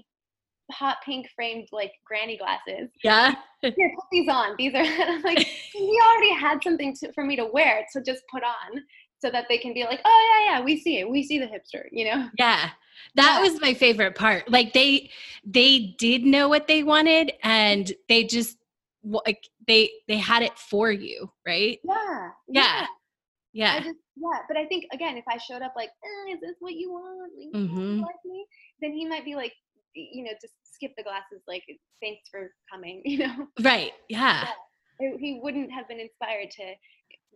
[0.72, 2.90] hot pink framed like granny glasses.
[3.04, 3.36] Yeah.
[3.62, 4.56] Here, put these on.
[4.58, 8.44] These are like he already had something to, for me to wear to just put
[8.44, 8.82] on
[9.20, 11.10] so that they can be like, oh yeah, yeah, we see it.
[11.10, 12.30] We see the hipster, you know?
[12.38, 12.70] Yeah.
[13.16, 13.42] That yeah.
[13.42, 14.50] was my favorite part.
[14.50, 15.10] Like they
[15.44, 18.58] they did know what they wanted and they just
[19.04, 21.80] like they they had it for you, right?
[21.84, 22.30] Yeah.
[22.48, 22.86] Yeah.
[23.54, 23.80] Yeah.
[23.80, 24.40] Just, yeah.
[24.48, 27.32] But I think again, if I showed up like, eh, is this what you want?
[27.38, 28.02] Like, mm-hmm.
[28.02, 28.46] like me?
[28.82, 29.54] Then he might be like,
[29.94, 31.42] you know, just skip the glasses.
[31.48, 31.64] Like,
[32.02, 33.02] thanks for coming.
[33.06, 33.48] You know.
[33.62, 33.92] Right.
[34.10, 34.48] Yeah.
[35.00, 35.12] yeah.
[35.20, 36.64] He wouldn't have been inspired to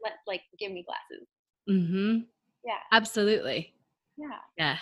[0.04, 1.28] let like give me glasses.
[1.70, 2.20] Mm-hmm.
[2.66, 2.80] Yeah.
[2.92, 3.74] Absolutely.
[4.18, 4.38] Yeah.
[4.58, 4.78] Yeah.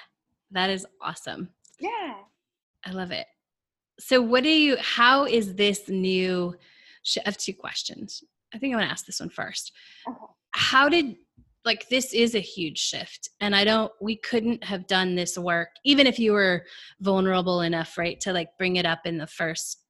[0.51, 1.49] That is awesome.
[1.79, 2.15] Yeah.
[2.86, 3.27] I love it.
[3.99, 6.55] So, what do you, how is this new,
[7.17, 8.23] I have two questions.
[8.53, 9.71] I think I want to ask this one first.
[10.07, 10.17] Okay.
[10.51, 11.15] How did,
[11.67, 13.30] like, this is a huge shift.
[13.41, 16.63] And I don't, we couldn't have done this work, even if you were
[17.01, 19.82] vulnerable enough, right, to like bring it up in the first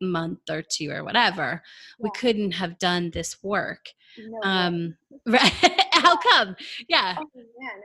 [0.00, 1.62] month or two or whatever.
[1.98, 2.02] Yeah.
[2.02, 3.90] We couldn't have done this work.
[4.18, 4.96] No um,
[5.26, 5.52] right.
[5.92, 6.56] how come?
[6.88, 7.16] Yeah.
[7.20, 7.82] Oh, man.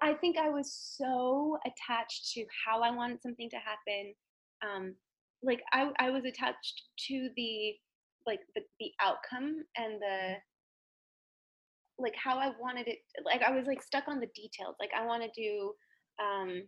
[0.00, 4.14] I think I was so attached to how I wanted something to happen.
[4.62, 4.94] Um,
[5.42, 7.74] like I, I was attached to the
[8.26, 10.34] like the, the outcome and the
[12.02, 14.76] like how I wanted it like I was like stuck on the details.
[14.80, 15.72] Like I want to do
[16.22, 16.62] um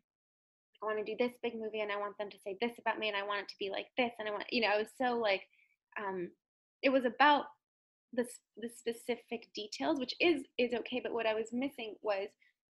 [0.83, 2.99] I want to do this big movie and I want them to say this about
[2.99, 4.79] me and I want it to be like this and I want you know, I
[4.79, 5.43] was so like
[5.99, 6.31] um
[6.83, 7.45] it was about
[8.13, 12.29] the the specific details, which is is okay, but what I was missing was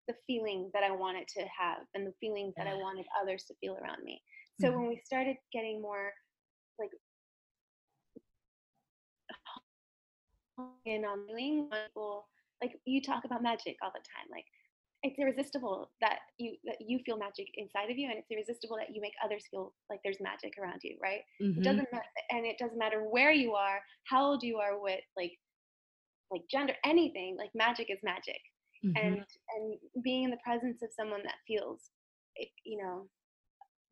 [0.08, 3.54] the feeling that I wanted to have and the feelings that I wanted others to
[3.62, 4.22] feel around me.
[4.60, 4.80] So mm-hmm.
[4.80, 6.12] when we started getting more
[6.80, 6.90] like
[10.86, 12.28] in on doing people
[12.62, 14.46] like you talk about magic all the time like
[15.04, 18.94] it's irresistible that you that you feel magic inside of you and it's irresistible that
[18.94, 21.58] you make others feel like there's magic around you right Mhm.
[21.58, 25.00] it doesn't matter and it doesn't matter where you are how old you are what
[25.18, 25.34] like
[26.30, 28.40] like gender anything like magic is magic
[28.84, 28.94] Mhm.
[28.96, 31.92] and and being in the presence of someone that feels
[32.36, 33.10] it, you know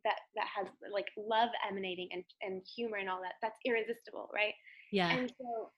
[0.05, 4.53] that that has like love emanating and and humor and all that that's irresistible right
[4.91, 5.17] yeah.
[5.17, 5.71] and so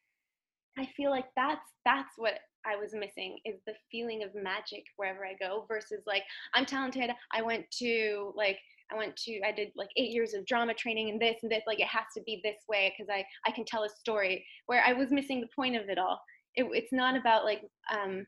[0.78, 5.26] i feel like that's that's what i was missing is the feeling of magic wherever
[5.26, 8.58] i go versus like i'm talented i went to like
[8.92, 11.64] i went to i did like eight years of drama training and this and this
[11.68, 14.84] like it has to be this way because i i can tell a story where
[14.86, 16.20] i was missing the point of it all.
[16.56, 17.62] It, it's not about like
[17.94, 18.26] um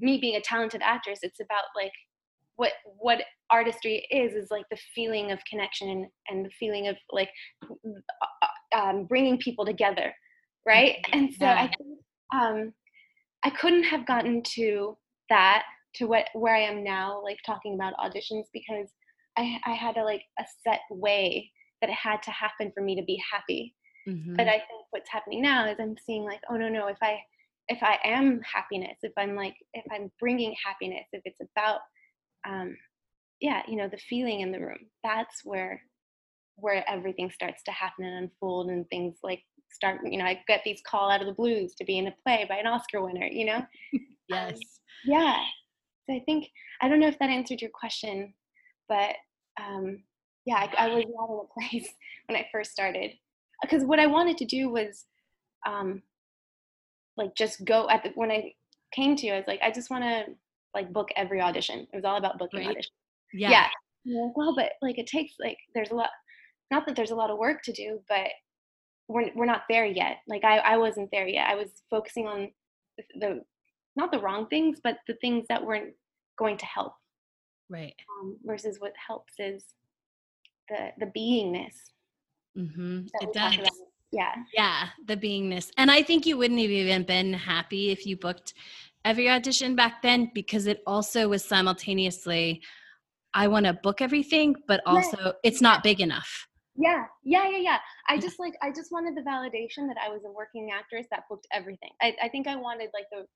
[0.00, 1.92] me being a talented actress it's about like
[2.56, 6.96] what what artistry is is like the feeling of connection and, and the feeling of
[7.10, 7.30] like
[7.62, 10.12] uh, um, bringing people together
[10.66, 10.96] right?
[11.12, 11.98] And so i think
[12.34, 12.72] um
[13.44, 14.96] i couldn't have gotten to
[15.28, 18.88] that to what where i am now like talking about auditions because
[19.36, 22.94] i i had a like a set way that it had to happen for me
[22.96, 23.74] to be happy
[24.06, 24.36] Mhm.
[24.36, 27.18] but i think what's happening now is i'm seeing like oh no no if i
[27.68, 31.80] if i am happiness if i'm like if i'm bringing happiness if it's about
[32.46, 32.76] um
[33.40, 35.80] yeah you know the feeling in the room that's where
[36.56, 40.60] where everything starts to happen and unfold and things like start you know i get
[40.64, 43.26] these call out of the blues to be in a play by an oscar winner
[43.26, 43.64] you know
[44.28, 44.58] yes.
[45.04, 45.38] yeah
[46.06, 46.48] so i think
[46.80, 48.32] i don't know if that answered your question
[48.88, 49.14] but
[49.60, 50.02] um
[50.46, 51.88] yeah i, I was not in a place
[52.28, 53.12] when i first started
[53.62, 55.06] because what i wanted to do was
[55.66, 56.02] um
[57.16, 58.52] like just go at the when i
[58.92, 60.26] came to you i was like i just want to
[60.74, 62.70] like book every audition it was all about booking Right.
[62.70, 62.92] audition
[63.32, 63.68] yeah.
[64.04, 64.22] yeah.
[64.22, 66.10] Like, well but like it takes like there's a lot
[66.70, 68.28] not that there's a lot of work to do but
[69.08, 72.50] we're, we're not there yet like I, I wasn't there yet i was focusing on
[72.96, 73.40] the, the
[73.96, 75.94] not the wrong things but the things that weren't
[76.38, 76.94] going to help
[77.70, 77.94] Right.
[78.20, 79.64] um, versus what helps is
[80.68, 81.74] the the beingness
[82.54, 83.56] hmm It does.
[84.12, 85.70] yeah Yeah, the beingness.
[85.76, 88.54] And I think you wouldn't have even been happy if you booked
[89.04, 92.62] every audition back then because it also was simultaneously
[93.34, 96.46] I want to book everything, but also it's not big enough.
[96.76, 100.22] Yeah yeah yeah yeah i just like i just wanted the validation that i was
[100.26, 103.26] a working actress that booked everything i, I think i wanted like the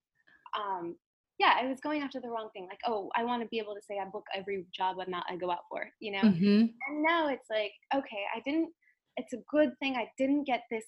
[0.60, 0.96] um
[1.38, 3.74] yeah i was going after the wrong thing like oh i want to be able
[3.74, 6.64] to say i book every job i'm not i go out for you know hmm
[6.88, 8.70] and now it's like okay i didn't
[9.16, 10.84] it's a good thing i didn't get this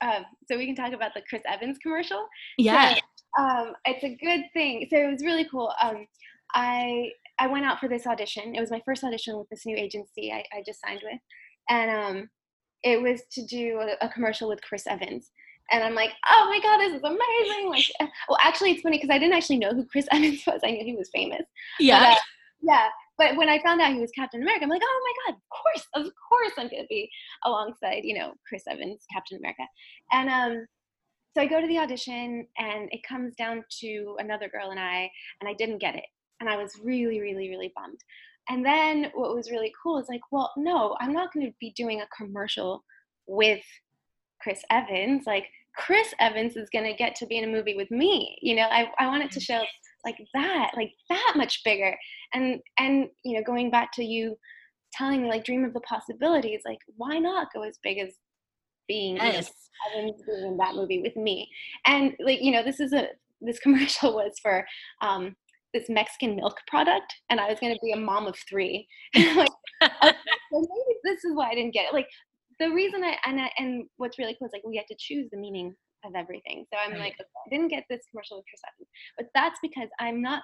[0.00, 2.26] um so we can talk about the chris evans commercial
[2.58, 2.94] Yeah.
[3.38, 4.86] um, it's a good thing.
[4.90, 5.72] So it was really cool.
[5.82, 6.06] Um,
[6.54, 8.54] I I went out for this audition.
[8.54, 11.18] It was my first audition with this new agency I, I just signed with,
[11.68, 12.30] and um,
[12.82, 15.30] it was to do a, a commercial with Chris Evans.
[15.70, 17.70] And I'm like, oh my god, this is amazing!
[17.70, 17.84] Like,
[18.28, 20.60] well, actually, it's funny because I didn't actually know who Chris Evans was.
[20.62, 21.42] I knew he was famous.
[21.80, 22.00] yeah.
[22.00, 22.20] But, uh,
[22.62, 22.88] yeah.
[23.16, 25.48] But when I found out he was Captain America, I'm like, oh my god, of
[25.48, 27.08] course, of course, I'm gonna be
[27.44, 29.62] alongside, you know, Chris Evans, Captain America.
[30.12, 30.66] And um,
[31.34, 35.10] so I go to the audition, and it comes down to another girl and I,
[35.40, 36.06] and I didn't get it,
[36.40, 38.00] and I was really, really, really bummed.
[38.48, 41.72] And then what was really cool is like, well, no, I'm not going to be
[41.76, 42.84] doing a commercial
[43.26, 43.62] with
[44.40, 45.24] Chris Evans.
[45.26, 48.36] Like Chris Evans is going to get to be in a movie with me.
[48.42, 49.62] You know, I I wanted to show
[50.04, 51.96] like that, like that much bigger.
[52.32, 54.36] And and you know, going back to you
[54.92, 58.14] telling me like dream of the possibilities, like why not go as big as
[58.86, 61.48] being you know, Evans being in that movie with me.
[61.86, 63.08] And like, you know, this is a
[63.40, 64.64] this commercial was for
[65.00, 65.34] um
[65.74, 68.86] this Mexican milk product and I was gonna be a mom of three.
[69.16, 69.50] like,
[69.82, 71.92] okay, so maybe this is why I didn't get it.
[71.92, 72.08] Like
[72.58, 75.28] the reason I and I, and what's really cool is like we have to choose
[75.30, 76.64] the meaning of everything.
[76.72, 77.00] So I'm Right.
[77.00, 80.42] like, okay, I didn't get this commercial with Evans, but that's because I'm not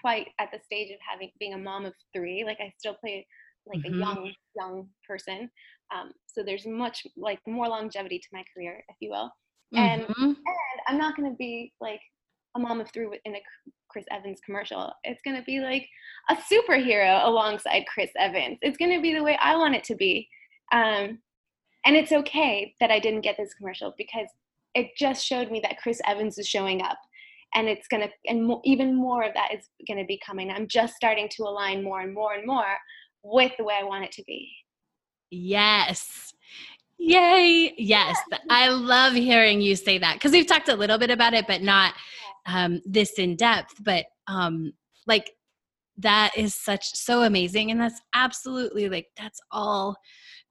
[0.00, 2.44] quite at the stage of having being a mom of three.
[2.44, 3.26] Like I still play
[3.66, 3.94] like Mhm.
[3.94, 5.50] a young young person.
[5.94, 9.30] Um, so there's much like more longevity to my career, if you will.
[9.76, 10.36] And Mhm.
[10.36, 12.00] and I'm not going to be like
[12.54, 13.42] a mom of three in a
[13.88, 14.92] Chris Evans commercial.
[15.04, 15.88] It's going to be like
[16.30, 18.58] a superhero alongside Chris Evans.
[18.62, 20.28] It's going to be the way I want it to be.
[20.72, 21.18] Um,
[21.84, 24.28] and it's okay that I didn't get this commercial because
[24.74, 26.98] it just showed me that Chris Evans is showing up.
[27.54, 30.50] And it's going to, and mo- even more of that is going to be coming.
[30.50, 32.64] I'm just starting to align more and more and more
[33.22, 34.48] with the way I want it to be.
[35.30, 36.32] Yes.
[36.98, 37.74] Yay.
[37.76, 38.16] Yes.
[38.48, 41.60] I love hearing you say that because we've talked a little bit about it, but
[41.60, 41.94] not
[42.46, 43.74] um, this in depth.
[43.82, 44.72] But um,
[45.06, 45.30] like
[45.98, 47.70] that is such so amazing.
[47.70, 49.96] And that's absolutely like, that's all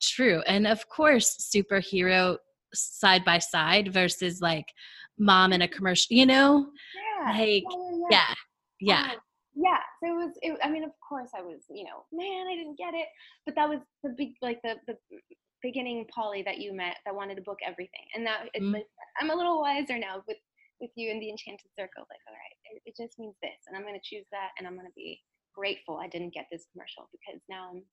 [0.02, 0.42] true.
[0.48, 2.38] And of course, superhero
[2.74, 4.66] side by side versus like
[5.18, 6.68] mom in a commercial, you know?
[7.26, 7.32] Yeah.
[7.32, 7.64] Like,
[8.10, 8.34] yeah, yeah, yeah.
[8.80, 9.06] Yeah.
[9.06, 9.12] Yeah.
[9.14, 9.18] Um,
[9.56, 12.56] yeah so it was it, i mean of course i was you know man i
[12.56, 13.08] didn't get it
[13.46, 14.96] but that was the big like the the
[15.62, 18.74] beginning polly that you met that wanted to book everything and now it's Mm.
[18.74, 18.86] like
[19.20, 20.38] i'm a little wiser now with
[20.82, 23.78] with you in the enchanted circle like all right it, it just means this and
[23.78, 25.22] i'm going to choose that and i'm going to be
[25.56, 27.84] grateful i didn't get this commercial because now i'm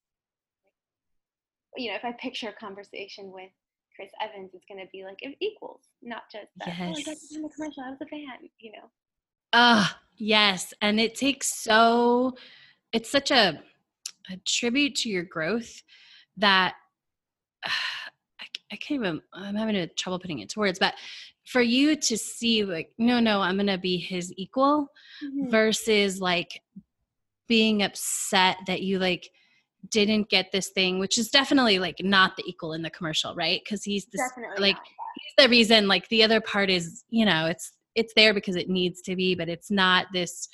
[1.76, 3.50] you know if i picture a conversation with
[3.94, 7.14] chris evans it's going to be like it equals not just that oh i got
[7.18, 7.32] Yes.
[7.34, 8.88] in the commercial i was a fan you know
[9.54, 10.74] Ah, yes.
[10.82, 12.34] And it takes so,
[12.92, 13.62] it's such a,
[14.30, 15.82] a tribute to your growth
[16.36, 16.74] that
[17.64, 20.94] I, I can't even, I'm having a trouble putting it into words, but
[21.52, 24.88] for you to see like, no, no, I'm to be his equal
[25.22, 25.50] Mhm.
[25.50, 26.60] versus like
[27.48, 29.30] being upset that you like
[29.90, 33.60] didn't get this thing, which is definitely like not the equal in the commercial, right?
[33.64, 34.76] Because he's this, definitely like,
[35.18, 38.68] he's the reason like the other part is you know it's it's there because it
[38.68, 40.48] needs to be but it's not this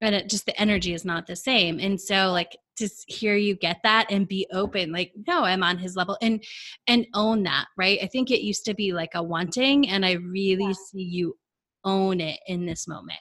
[0.00, 3.54] and it just the energy is not the same and so like to hear you
[3.54, 6.42] get that and be open like no i'm on his level and
[6.86, 10.12] and own that right i think it used to be like a wanting and i
[10.12, 10.72] really Yeah.
[10.90, 11.36] see you
[11.84, 13.20] own it in this moment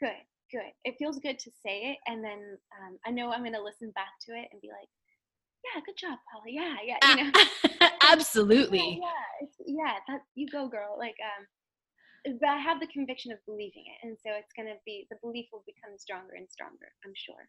[0.00, 0.14] Good,
[0.52, 0.70] good.
[0.84, 3.90] It feels good to say it, and then um, I know I'm going to listen
[3.96, 4.86] back to it and be like,
[5.66, 6.54] "Yeah, good job, Paulie.
[6.54, 7.30] Yeah, yeah, you know,
[8.02, 9.98] absolutely yeah, it's, yeah.
[10.06, 14.16] That you go, girl." Like, um, but I have the conviction of believing it, and
[14.22, 16.94] so it's going to be the belief will become stronger and stronger.
[17.04, 17.48] I'm sure.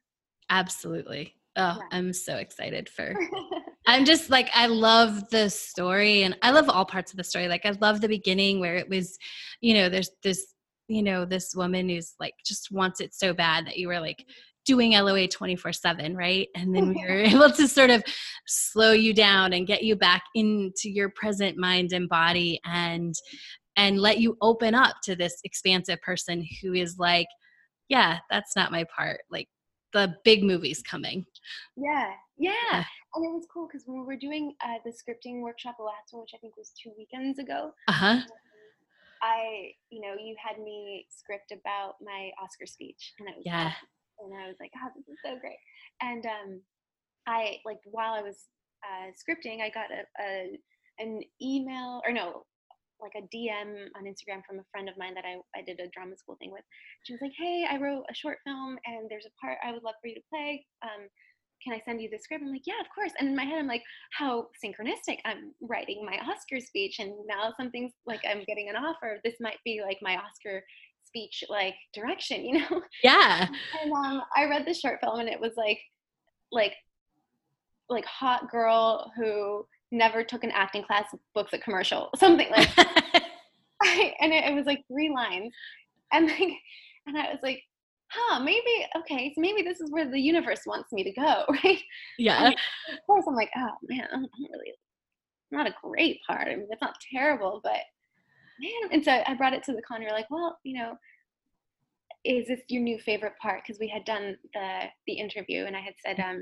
[0.49, 1.87] Absolutely oh Yeah.
[1.91, 3.13] i'm so excited for
[3.89, 7.47] I'm just like I love the story and I love all parts of the story.
[7.47, 9.17] Like I love the beginning where it was,
[9.61, 10.53] you know, there's this,
[10.87, 14.17] you know, this woman who's like just wants it so bad that you were like
[14.19, 14.33] mm-hmm.
[14.65, 16.47] doing LOA 24/7, right?
[16.55, 18.03] And then we were able to sort of
[18.45, 23.15] slow you down and get you back into your present mind and body and
[23.75, 27.27] and let you open up to this expansive person who is like,
[27.87, 29.21] yeah, that's not my part.
[29.31, 29.47] Like
[29.93, 31.25] the big movie's coming.
[31.77, 32.83] yeah, yeah, Yeah.
[33.15, 36.11] And it was cool because when we were doing uh, the scripting workshop, the last
[36.11, 38.19] one, which I think was two weekends ago, Uh-huh.
[39.21, 43.67] I, you know, you had me script about my Oscar speech, and it was Yeah.
[43.67, 43.87] awesome.
[44.21, 45.57] and I was like, "God, this is so great."
[46.01, 46.61] And um,
[47.27, 48.47] I like while I was
[48.85, 50.59] uh, scripting, I got a, a
[50.99, 52.45] an email or no,
[53.01, 55.87] like a DM on Instagram from a friend of mine that I I did a
[55.89, 56.63] drama school thing with.
[57.03, 59.83] She was like, "Hey, I wrote a short film, and there's a part I would
[59.83, 60.65] love for you to play.
[60.83, 61.07] Um,
[61.63, 63.59] can I send you the script?" I'm like, "Yeah, of course." And in my head,
[63.59, 65.19] I'm like, "How synchronistic!
[65.25, 69.19] I'm writing my Oscar speech, and now something's like I'm getting an offer.
[69.23, 70.63] This might be like my Oscar."
[71.05, 73.47] speech like direction you know Yeah.
[73.81, 75.79] and um, I read the short film, and it was like,
[76.51, 76.75] like,
[77.89, 82.69] like hot girl who never took an acting class, books a commercial, something like.
[84.19, 85.53] and it, it was like three lines,
[86.11, 86.51] and like,
[87.07, 87.61] and I was like,
[88.11, 91.81] huh, maybe okay, so maybe this is where the universe wants me to go, right?
[92.17, 92.49] yeah.
[92.49, 92.55] Of
[93.07, 94.73] course, I'm like, oh man, I'm I'm really
[95.51, 96.47] not a great part.
[96.47, 97.79] I mean, it's not terrible, but
[98.59, 98.91] man.
[98.91, 100.01] And so I brought it to the con.
[100.01, 100.97] You're like, well, you know,
[102.25, 103.61] is this your new favorite part?
[103.63, 106.37] Because we had done the the interview, and I had said, um,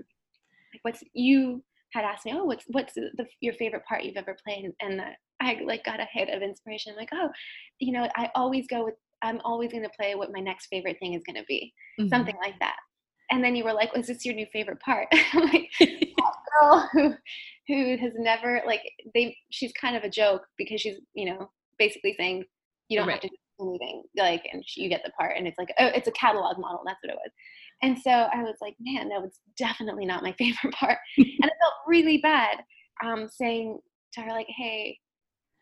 [0.74, 1.64] like, what's you
[1.98, 4.72] had asked me, oh, what's what's the, your favorite part you've ever played?
[4.82, 5.02] And
[5.42, 6.94] I like got a hit of inspiration.
[6.94, 7.30] I'm like, oh,
[7.80, 8.96] you know, I always go with.
[9.24, 12.10] I'm always going to play what my next favorite thing is going to be, Mhm.
[12.10, 12.76] something like that.
[13.32, 15.70] And then you were like, "Was this your new favorite part?" I'm like,
[16.60, 17.14] girl who
[17.68, 18.82] who has never like
[19.14, 22.44] they she's kind of a joke because she's you know basically saying
[22.90, 23.14] you don't Right.
[23.14, 25.88] have to do anything like and she, you get the part and it's like oh
[25.88, 27.32] it's a catalog model that's what it was
[27.82, 30.98] and so i was like man no it's definitely not my favorite part.
[31.18, 32.58] And i felt really bad
[33.04, 33.80] um saying
[34.14, 34.98] to her like hey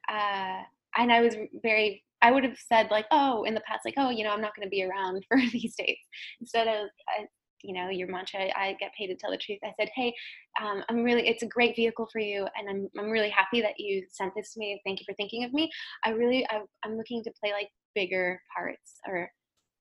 [0.10, 0.62] uh
[0.97, 4.10] and i was very i would have said like oh in the past like oh
[4.10, 5.97] you know i'm not going to be around for these days
[6.39, 7.25] instead of I,
[7.63, 10.13] you know your mantra i get paid to tell the truth i said hey
[10.62, 13.73] um, i'm really it's a great vehicle for you and I'm, I'm really happy that
[13.78, 14.80] you sent this to me.
[14.86, 15.69] Thank you for thinking of me.
[16.06, 19.30] I really I, i'm looking to play like bigger parts or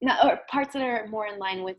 [0.01, 1.77] not or parts that are more in line with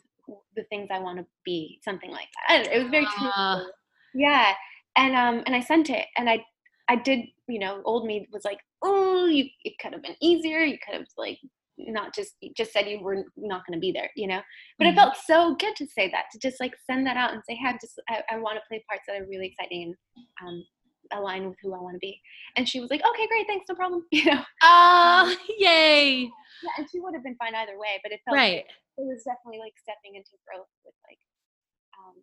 [0.55, 3.05] the things i want to be something like that I don't know, it was very
[3.05, 3.71] truthful
[4.13, 4.53] yeah
[4.97, 6.43] and um and i sent it and i
[6.89, 10.59] i did you know old me was like oh you it could have been easier
[10.59, 11.37] you could have like
[11.77, 14.41] not just just said you were not going to be there you know
[14.79, 14.91] but Mhm.
[14.91, 17.55] it felt so good to say that to just like send that out and say
[17.55, 19.93] hey i'm just i, I want to play parts that are really exciting
[20.41, 20.63] and um
[21.11, 22.19] align with who i want to be
[22.55, 26.21] and she was like okay great thanks no problem you know Oh, yay.
[26.63, 28.63] yeah and she would have been fine either way but it felt Right.
[28.97, 31.19] It was definitely like stepping into growth with like
[31.99, 32.15] um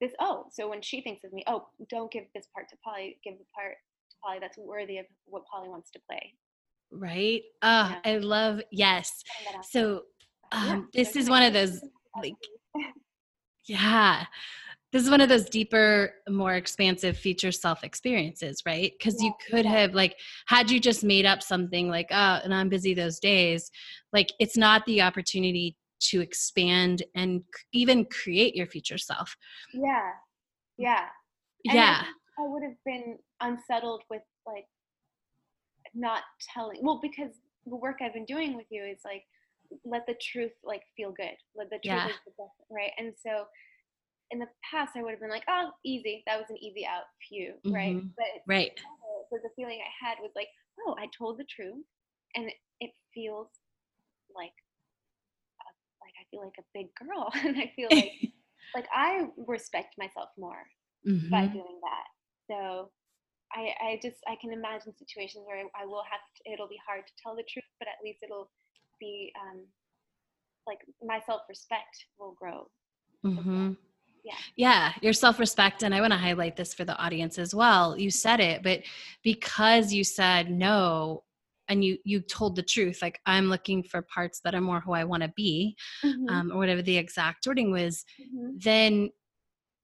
[0.00, 3.16] this oh so when she thinks of me oh don't give this part to paulie
[3.22, 3.74] give the part
[4.10, 6.34] to paulie that's worthy of what paulie wants to play
[6.92, 7.42] Right.
[7.62, 8.00] Oh, Yeah.
[8.04, 9.24] I love, yes.
[9.38, 9.64] Send that out.
[9.64, 10.02] So
[10.52, 11.80] Yeah, um, this is one of those
[12.20, 12.34] like
[13.66, 14.26] yeah
[14.92, 19.32] this is one of those deeper more expansive future self experiences right because yeah, you
[19.48, 19.70] could yeah.
[19.70, 20.14] have like
[20.46, 23.70] had you just made up something like oh and i'm busy those days
[24.12, 25.74] like it's not the opportunity
[26.10, 27.42] to expand and
[27.72, 29.36] even create your future self
[29.72, 30.10] yeah
[30.78, 31.06] yeah
[31.66, 32.02] and yeah
[32.38, 34.66] I, I would have been unsettled with like
[35.94, 36.22] not
[36.54, 37.32] telling well because
[37.66, 39.22] the work i've been doing with you is like
[39.84, 42.06] let the truth like feel good let the truth yeah.
[42.08, 43.44] is the best right and so
[44.32, 46.24] in the past I would have been like, oh, easy.
[46.26, 47.72] That was an easy out few, mm-hmm.
[47.72, 48.02] right?
[48.16, 48.72] But right.
[49.30, 50.48] So the feeling I had was like,
[50.86, 51.86] oh, I told the truth,
[52.34, 52.50] and
[52.80, 53.48] it feels
[54.36, 54.61] like, a, like I
[56.32, 58.12] feel like a big girl, and I feel like,
[58.74, 60.66] like I respect myself more
[61.06, 61.30] mm-hmm.
[61.30, 62.08] by doing that.
[62.50, 62.90] So
[63.52, 66.80] I, I just I can imagine situations where I, I will have to, it'll be
[66.84, 68.50] hard to tell the truth, but at least it'll
[68.98, 69.60] be um,
[70.66, 72.66] like my self respect will grow.
[73.24, 73.72] Mm-hmm
[74.24, 77.98] yeah yeah your self-respect and i want to highlight this for the audience as well
[77.98, 78.80] you said it but
[79.22, 81.22] because you said no
[81.68, 84.92] and you you told the truth like i'm looking for parts that are more who
[84.92, 86.28] i want to be mm-hmm.
[86.28, 88.50] um, or whatever the exact wording was mm-hmm.
[88.58, 89.10] then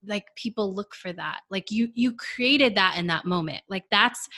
[0.07, 4.29] like people look for that like you you created that in that moment like that's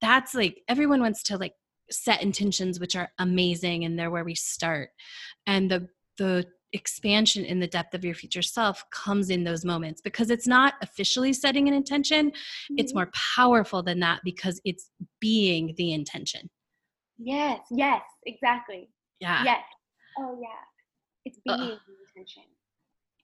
[0.00, 1.54] that's like everyone wants to like
[1.90, 4.90] set intentions which are amazing and they're where we start
[5.46, 5.86] and the
[6.18, 10.46] the expansion in the depth of your future self comes in those moments because it's
[10.46, 12.74] not officially setting an intention mm-hmm.
[12.78, 14.90] it's more powerful than that because it's
[15.20, 16.48] being the intention
[17.18, 18.88] yes yes exactly
[19.20, 19.64] yeah yes
[20.18, 20.48] oh yeah
[21.24, 21.78] it's being Ugh.
[21.86, 22.44] the intention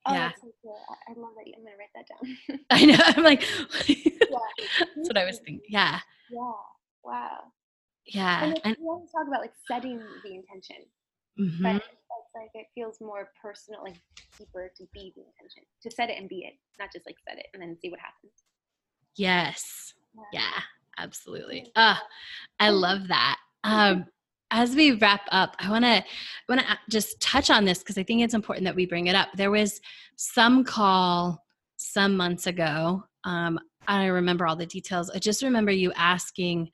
[0.09, 0.29] Oh, yeah.
[0.29, 0.79] that's so cool.
[1.09, 1.53] I, love that.
[1.57, 2.61] I'm gonna write that down.
[2.71, 2.97] I know.
[3.17, 3.43] I'm like,
[3.89, 4.39] yeah.
[4.95, 5.63] that's what I was thinking.
[5.69, 5.99] Yeah.
[6.31, 6.53] Yeah.
[7.03, 7.39] Wow.
[8.07, 8.45] Yeah.
[8.45, 10.77] And, and we always talk about like setting the intention,
[11.41, 11.63] mm-hmm.
[11.63, 11.83] but
[12.37, 13.97] like it feels more personal, like
[14.39, 17.39] deeper to be the intention, to set it and be it, not just like set
[17.39, 18.33] it and then see what happens.
[19.17, 19.95] Yes.
[20.33, 20.61] Yeah, yeah
[20.99, 21.71] absolutely.
[21.77, 22.03] Ah,
[22.61, 23.39] I love that.
[23.65, 24.05] Um,
[24.53, 26.05] as we wrap up, I want to
[26.49, 29.17] want to just touch on this because I think it's important that we bring it
[29.17, 29.27] up.
[29.35, 29.81] There was
[30.15, 31.43] some call
[31.77, 33.03] some months ago.
[33.25, 33.59] Um,
[33.89, 35.11] I don't remember all the details.
[35.11, 36.71] I just remember you asking.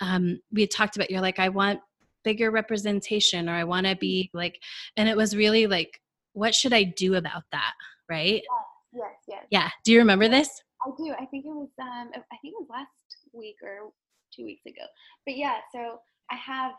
[0.00, 1.10] Um, we had talked about.
[1.10, 1.80] You're like, I want
[2.24, 4.60] bigger representation or I want to be like
[4.96, 6.00] and it was really like
[6.32, 7.72] what should I do about that,
[8.08, 8.42] right?
[8.42, 8.44] Yes,
[8.92, 9.46] yes, yes.
[9.50, 9.70] Yeah.
[9.84, 10.48] Do you remember this?
[10.86, 11.12] I do.
[11.12, 12.88] I think it was um I think it was last
[13.32, 13.90] week or
[14.36, 14.86] 2 weeks ago.
[15.26, 16.00] But yeah, so
[16.30, 16.72] I have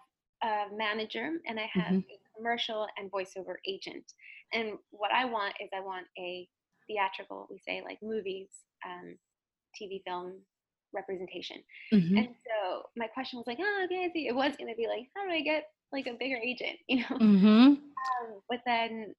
[0.44, 1.98] a manager and I have mm-hmm.
[1.98, 4.14] a commercial and voiceover agent.
[4.54, 6.48] And what I want is I want a
[6.88, 8.50] theatrical, we say like movies,
[8.86, 9.18] um,
[9.80, 10.40] TV film,
[10.94, 11.58] representation.
[11.94, 12.18] Mm-hmm.
[12.18, 15.08] And so my question was like, oh, okay, see, it was going to be like,
[15.16, 17.18] how do I get like a bigger agent, you know?
[17.18, 17.68] Mm-hmm.
[17.68, 19.14] Um, but then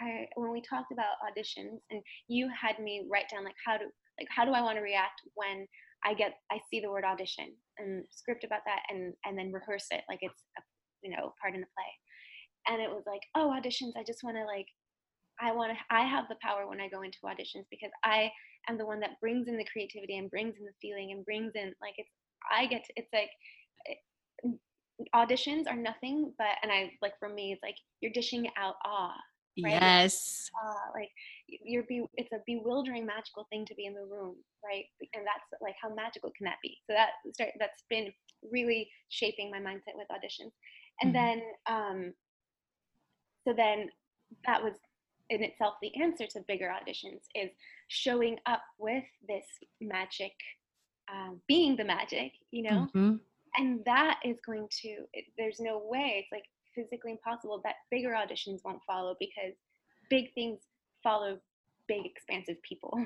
[0.00, 3.84] I, when we talked about auditions and you had me write down like how do
[4.18, 5.66] like how do I want to react when
[6.04, 9.86] I get I see the word audition and script about that and and then rehearse
[9.90, 10.62] it like it's a,
[11.02, 14.36] you know part in the play and it was like oh auditions I just want
[14.36, 14.66] to like
[15.40, 18.30] I want to I have the power when I go into auditions because I
[18.68, 21.52] am the one that brings in the creativity and brings in the feeling and brings
[21.54, 22.10] in like it's
[22.50, 23.30] I get to, it's like
[23.84, 23.98] it,
[24.44, 24.50] eh,
[25.14, 29.14] auditions are nothing but and I like for me it's like you're dishing out awe
[29.62, 29.72] right?
[29.72, 31.10] yes uh, like
[31.46, 35.62] you're be it's a bewildering magical thing to be in the room right and that's
[35.62, 38.12] like how magical can that be so that start that's been
[38.50, 40.52] really shaping my mindset with auditions
[41.02, 41.24] and mm-hmm.
[41.24, 42.12] then um
[43.46, 43.88] so then
[44.46, 44.74] that was
[45.30, 47.50] in itself the answer to bigger auditions is
[47.88, 49.44] showing up with this
[49.80, 50.32] magic
[51.12, 52.88] um, being the magic you know?
[52.94, 53.16] Mm-hmm.
[53.56, 58.10] and that is going to it, there's no way it's like physically impossible that bigger
[58.10, 59.54] auditions won't follow because
[60.10, 60.60] big things
[61.02, 61.38] follow
[61.88, 62.98] big expansive people.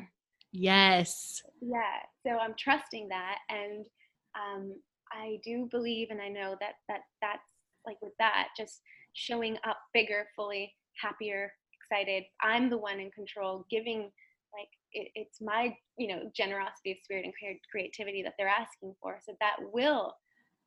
[0.53, 1.43] Yes.
[1.61, 3.87] Yeah so i'm trusting that and
[4.35, 4.75] um,
[5.13, 7.49] i do believe and i know that that that's
[7.87, 8.81] like with that just
[9.13, 11.53] showing up bigger fully happier
[11.91, 12.25] excited.
[12.43, 14.11] I'm the one in control giving
[14.53, 17.35] like it, it's my you know generosity of spirit and
[17.71, 19.19] creativity that they're asking for.
[19.25, 20.15] So that will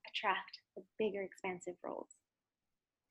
[0.09, 2.09] attract the bigger expansive roles.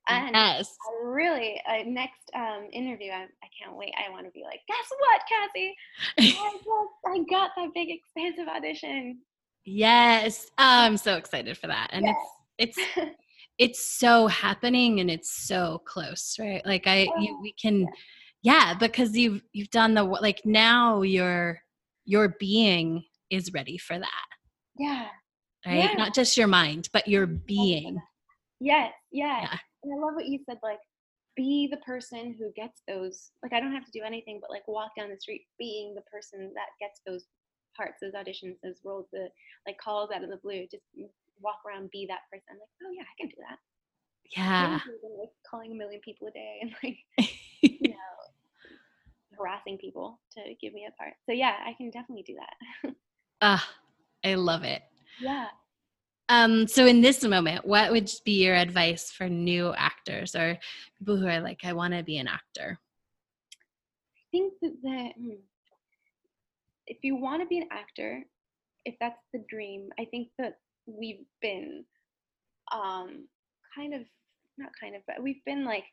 [0.09, 0.77] And yes.
[0.85, 3.93] I really uh, next um, interview I, I can't wait.
[3.97, 5.75] I want to be like guess what cassie?
[6.19, 6.23] I,
[6.59, 6.67] just,
[7.07, 9.21] I got that big expansive audition.
[9.65, 10.49] Yes.
[10.59, 11.91] I'm so excited for that.
[11.93, 12.17] And yes.
[12.59, 12.97] it's it's
[13.63, 16.65] it's so happening and it's so close right?
[16.67, 17.87] Like i you, we can
[18.43, 18.75] yeah.
[18.75, 21.61] Because you've you've done the like now your
[22.05, 24.27] your being is ready for that.
[24.77, 25.07] Yeah.
[25.65, 25.77] Right?
[25.77, 25.93] Yeah.
[25.95, 27.47] not just your mind but your mm-hmm.
[27.47, 28.03] being.
[28.61, 29.43] Yes yeah.
[29.43, 29.59] yeah.
[29.85, 30.81] And i love what you said like
[31.37, 34.67] be the person who gets those like i don't have to do anything but like
[34.69, 37.25] walk down the street being the person that gets those
[37.75, 39.29] parts those auditions those roles the
[39.67, 41.09] like calls out of the blue just mm,
[41.43, 42.57] walk around be that person.
[42.57, 43.59] Like yeah i can do that.
[44.37, 44.81] Yeah.
[45.19, 46.99] like calling a million people a day and like
[47.63, 47.97] you know
[49.39, 51.15] harassing people to give me a part.
[51.29, 52.95] So yeah i can definitely do that.
[53.41, 53.69] Ah
[54.25, 54.83] i love it.
[55.21, 55.49] Yeah.
[56.29, 60.57] Um, so in this moment, what would be your advice for new actors or
[60.99, 62.79] people who are like, I want to be an actor?
[64.17, 65.35] I think that the, hmm,
[66.87, 68.23] if you want to be an actor,
[68.85, 70.55] if that's the dream, I think that
[70.87, 71.85] we've been
[72.73, 73.27] um,
[73.77, 74.03] kind of,
[74.59, 75.85] not kind of, but we've been like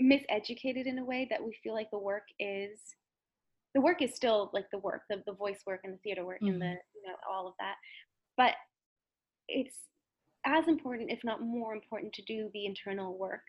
[0.00, 2.78] miseducated in a way that we feel like the work is
[3.74, 6.38] the work is still like the work the, the voice work and the theater work
[6.42, 6.48] mm-hmm.
[6.54, 7.74] and the you know all of that
[8.36, 8.54] but
[9.48, 9.76] it's
[10.44, 13.44] as important, if not more important, to do the internal work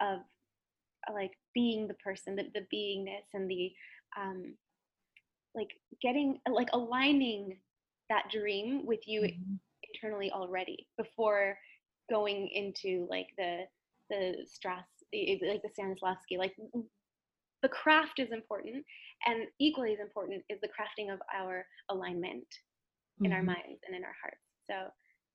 [0.00, 0.20] of
[1.12, 3.72] like being the person, the, the beingness and the
[4.18, 4.54] um,
[5.54, 5.68] like
[6.00, 7.58] getting like aligning
[8.08, 9.54] that dream with you mm-hmm.
[9.92, 11.58] internally already before
[12.10, 13.62] going into like the
[14.10, 16.54] the stress like the Stanislavski like
[17.62, 18.84] the craft is important
[19.26, 23.26] and equally as important is the crafting of our alignment mm-hmm.
[23.26, 23.46] in our mm-hmm.
[23.46, 24.74] minds and in our hearts so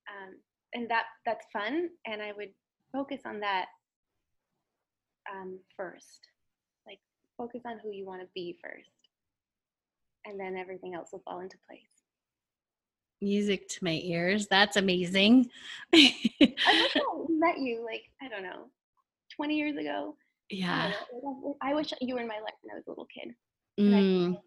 [0.09, 0.35] um,
[0.73, 2.49] and that that's fun and i would
[2.91, 3.65] focus on that
[5.31, 6.27] um, first
[6.85, 6.99] like
[7.37, 8.89] focus on who you want to be first
[10.25, 12.06] and then everything else will fall into place
[13.21, 15.47] music to my ears that's amazing
[15.93, 18.69] i wish i met you like i don't know
[19.35, 20.15] 20 years ago
[20.49, 20.91] yeah
[21.61, 23.33] i, I wish you were in my life when i was a little kid
[23.79, 24.37] mm.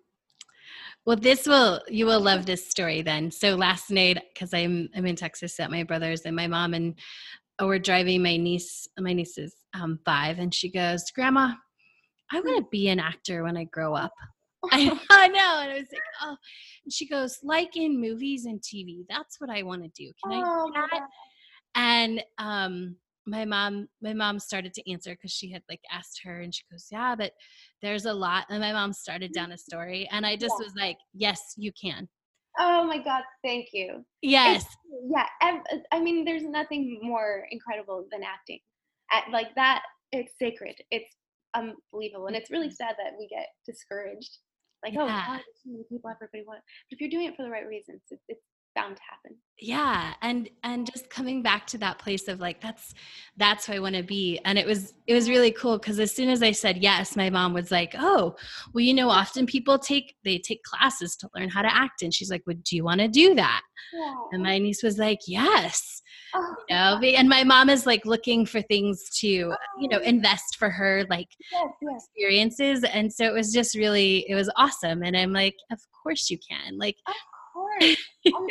[1.07, 3.31] Well, this will you will love this story then.
[3.31, 6.99] So last night, because I'm I'm in Texas at my brother's and my mom and
[7.59, 8.87] oh, we're driving my niece.
[8.99, 11.55] My niece is um, five, and she goes, "Grandma,
[12.31, 14.13] I want to be an actor when I grow up."
[14.73, 16.37] I, I know, and I was like, "Oh,"
[16.85, 19.05] and she goes, "Like in movies and TV.
[19.09, 20.13] That's what I want to do.
[20.23, 21.01] Can oh, I do that?"
[21.75, 22.97] And um,
[23.27, 26.63] my mom my mom started to answer because she had like asked her and she
[26.71, 27.33] goes yeah but
[27.83, 30.65] there's a lot and my mom started down a story and i just yeah.
[30.65, 32.09] was like yes you can
[32.59, 34.77] oh my god thank you yes it's,
[35.13, 35.61] yeah
[35.93, 38.59] i mean there's nothing more incredible than acting
[39.13, 39.83] At, like that
[40.13, 41.15] it's sacred it's
[41.55, 42.75] unbelievable and it's really mm-hmm.
[42.75, 44.39] sad that we get discouraged
[44.85, 45.25] like oh, yeah.
[45.29, 47.67] oh god, so many people everybody want but if you're doing it for the right
[47.67, 52.29] reasons it's, it's bound to happen yeah and and just coming back to that place
[52.29, 52.95] of like that's
[53.37, 56.13] that's who i want to be and it was it was really cool because as
[56.13, 58.35] soon as i said yes my mom was like oh
[58.73, 62.15] well you know often people take they take classes to learn how to act and
[62.15, 63.61] she's like well do you want to do that
[63.93, 64.15] yeah.
[64.33, 66.03] and my niece was like yes
[66.35, 70.05] oh, you know and my mom is like looking for things to you know oh.
[70.05, 72.07] invest for her like yes, yes.
[72.07, 76.31] experiences and so it was just really it was awesome and i'm like of course
[76.31, 77.17] you can like course.
[77.81, 78.47] How,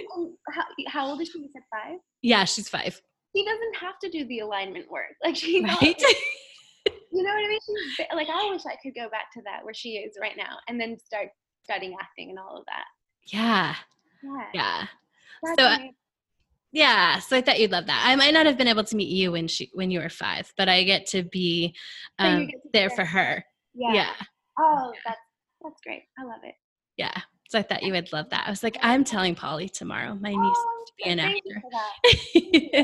[0.87, 1.39] how, old is she?
[1.39, 1.99] You said five?
[2.21, 2.99] Yeah, she's five.
[3.35, 5.15] She doesn't have to do the alignment work.
[5.23, 5.81] Like she right?
[5.81, 7.59] you know what I mean?
[7.65, 10.57] She's like I wish I could go back to that where she is right now
[10.67, 11.29] and then start
[11.63, 12.85] studying acting and all of that.
[13.31, 13.75] Yeah.
[14.23, 14.45] Yeah.
[14.53, 15.53] Yeah.
[15.57, 15.77] so uh,
[16.71, 18.03] yeah, so I thought you'd love that.
[18.05, 20.51] I might not have been able to meet you when she when you were five,
[20.55, 21.75] but I get to be
[22.19, 23.43] um, get to there for her.
[23.73, 23.93] Yeah.
[23.93, 24.13] yeah.
[24.59, 25.19] Oh, that's
[25.63, 26.03] that's great.
[26.19, 26.53] I love it.
[26.95, 27.21] Yeah.
[27.49, 28.43] So I thought you would love that.
[28.45, 31.63] I was like, I'm telling Paulie tomorrow, my niece oh, to be an actor.
[32.35, 32.83] yeah,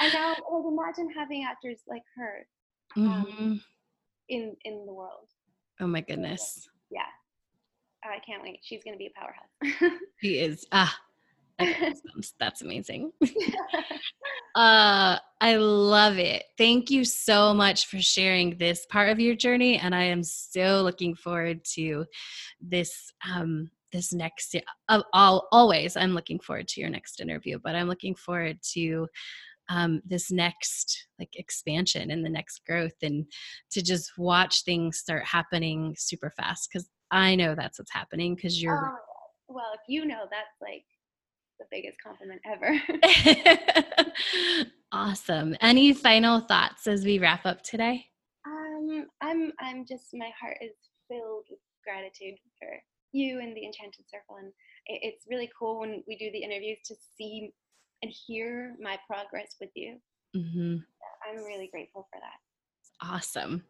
[0.00, 2.46] and now, like, imagine having actors like her
[2.96, 3.54] um, mm-hmm.
[4.28, 5.28] in in the world.
[5.80, 6.68] Oh my goodness.
[6.90, 7.02] Yeah,
[8.02, 8.58] I can't wait.
[8.62, 9.92] She's gonna be a powerhouse.
[10.20, 10.66] she is.
[10.72, 10.98] Ah,
[12.38, 13.12] that's amazing.
[14.54, 16.44] uh, I love it.
[16.56, 20.82] Thank you so much for sharing this part of your journey, and I am so
[20.82, 22.04] looking forward to
[22.60, 23.12] this.
[23.32, 24.54] Um, this next
[24.88, 29.06] uh, all, always i'm looking forward to your next interview but i'm looking forward to
[29.70, 33.26] um, this next like expansion and the next growth and
[33.70, 38.62] to just watch things start happening super fast because i know that's what's happening because
[38.62, 40.84] you're oh, well if you know that's like
[41.58, 42.80] the biggest compliment ever.
[44.92, 45.56] awesome.
[45.60, 48.06] Any final thoughts as we wrap up today?
[48.46, 50.72] Um, I'm I'm just my heart is
[51.08, 52.68] filled with gratitude for
[53.12, 54.48] you and the Enchanted Circle, and
[54.86, 57.52] it, it's really cool when we do the interviews to see
[58.02, 59.98] and hear my progress with you.
[60.36, 60.76] Mm-hmm.
[61.28, 62.47] I'm really grateful for that.
[63.00, 63.64] Awesome.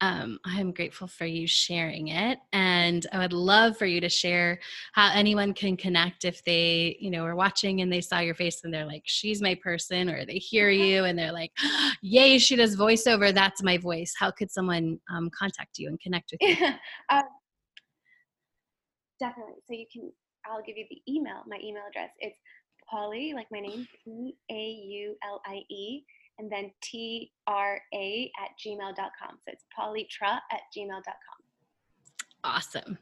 [0.00, 2.38] Um, I'm grateful for you sharing it.
[2.52, 4.60] And I would love for you to share
[4.92, 8.60] how anyone can connect if they, you know, are watching and they saw your face
[8.64, 11.52] and they're like, she's my person, or they hear you and they're like,
[12.02, 13.34] yay, she does voiceover.
[13.34, 14.14] That's my voice.
[14.16, 16.66] How could someone um, contact you and connect with you?
[17.10, 17.22] um,
[19.18, 19.54] definitely.
[19.66, 20.12] So you can,
[20.46, 21.42] I'll give you the email.
[21.48, 22.10] My email address.
[22.20, 22.36] It's
[22.92, 26.04] Paulie, like my name, P A U L I E,
[26.38, 29.38] and then T R A at gmail.com.
[29.44, 31.38] So it's paulietra at gmail.com.
[32.44, 32.98] Awesome.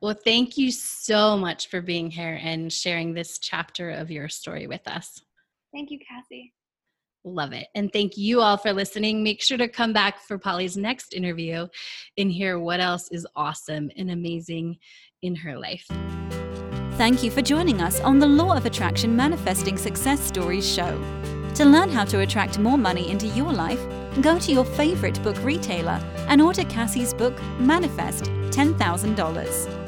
[0.00, 4.66] Well, thank you so much for being here and sharing this chapter of your story
[4.66, 5.22] with us.
[5.72, 6.52] Thank you, Cassie.
[7.24, 7.68] Love it.
[7.74, 9.22] And thank you all for listening.
[9.22, 11.66] Make sure to come back for Paulie's next interview
[12.18, 14.76] and hear what else is awesome and amazing
[15.22, 15.86] in her life.
[16.96, 21.00] Thank you for joining us on the Law of Attraction Manifesting Success Stories show.
[21.54, 23.80] To learn how to attract more money into your life,
[24.20, 29.83] go to your favorite book retailer and order Cassie's book, Manifest $10,000.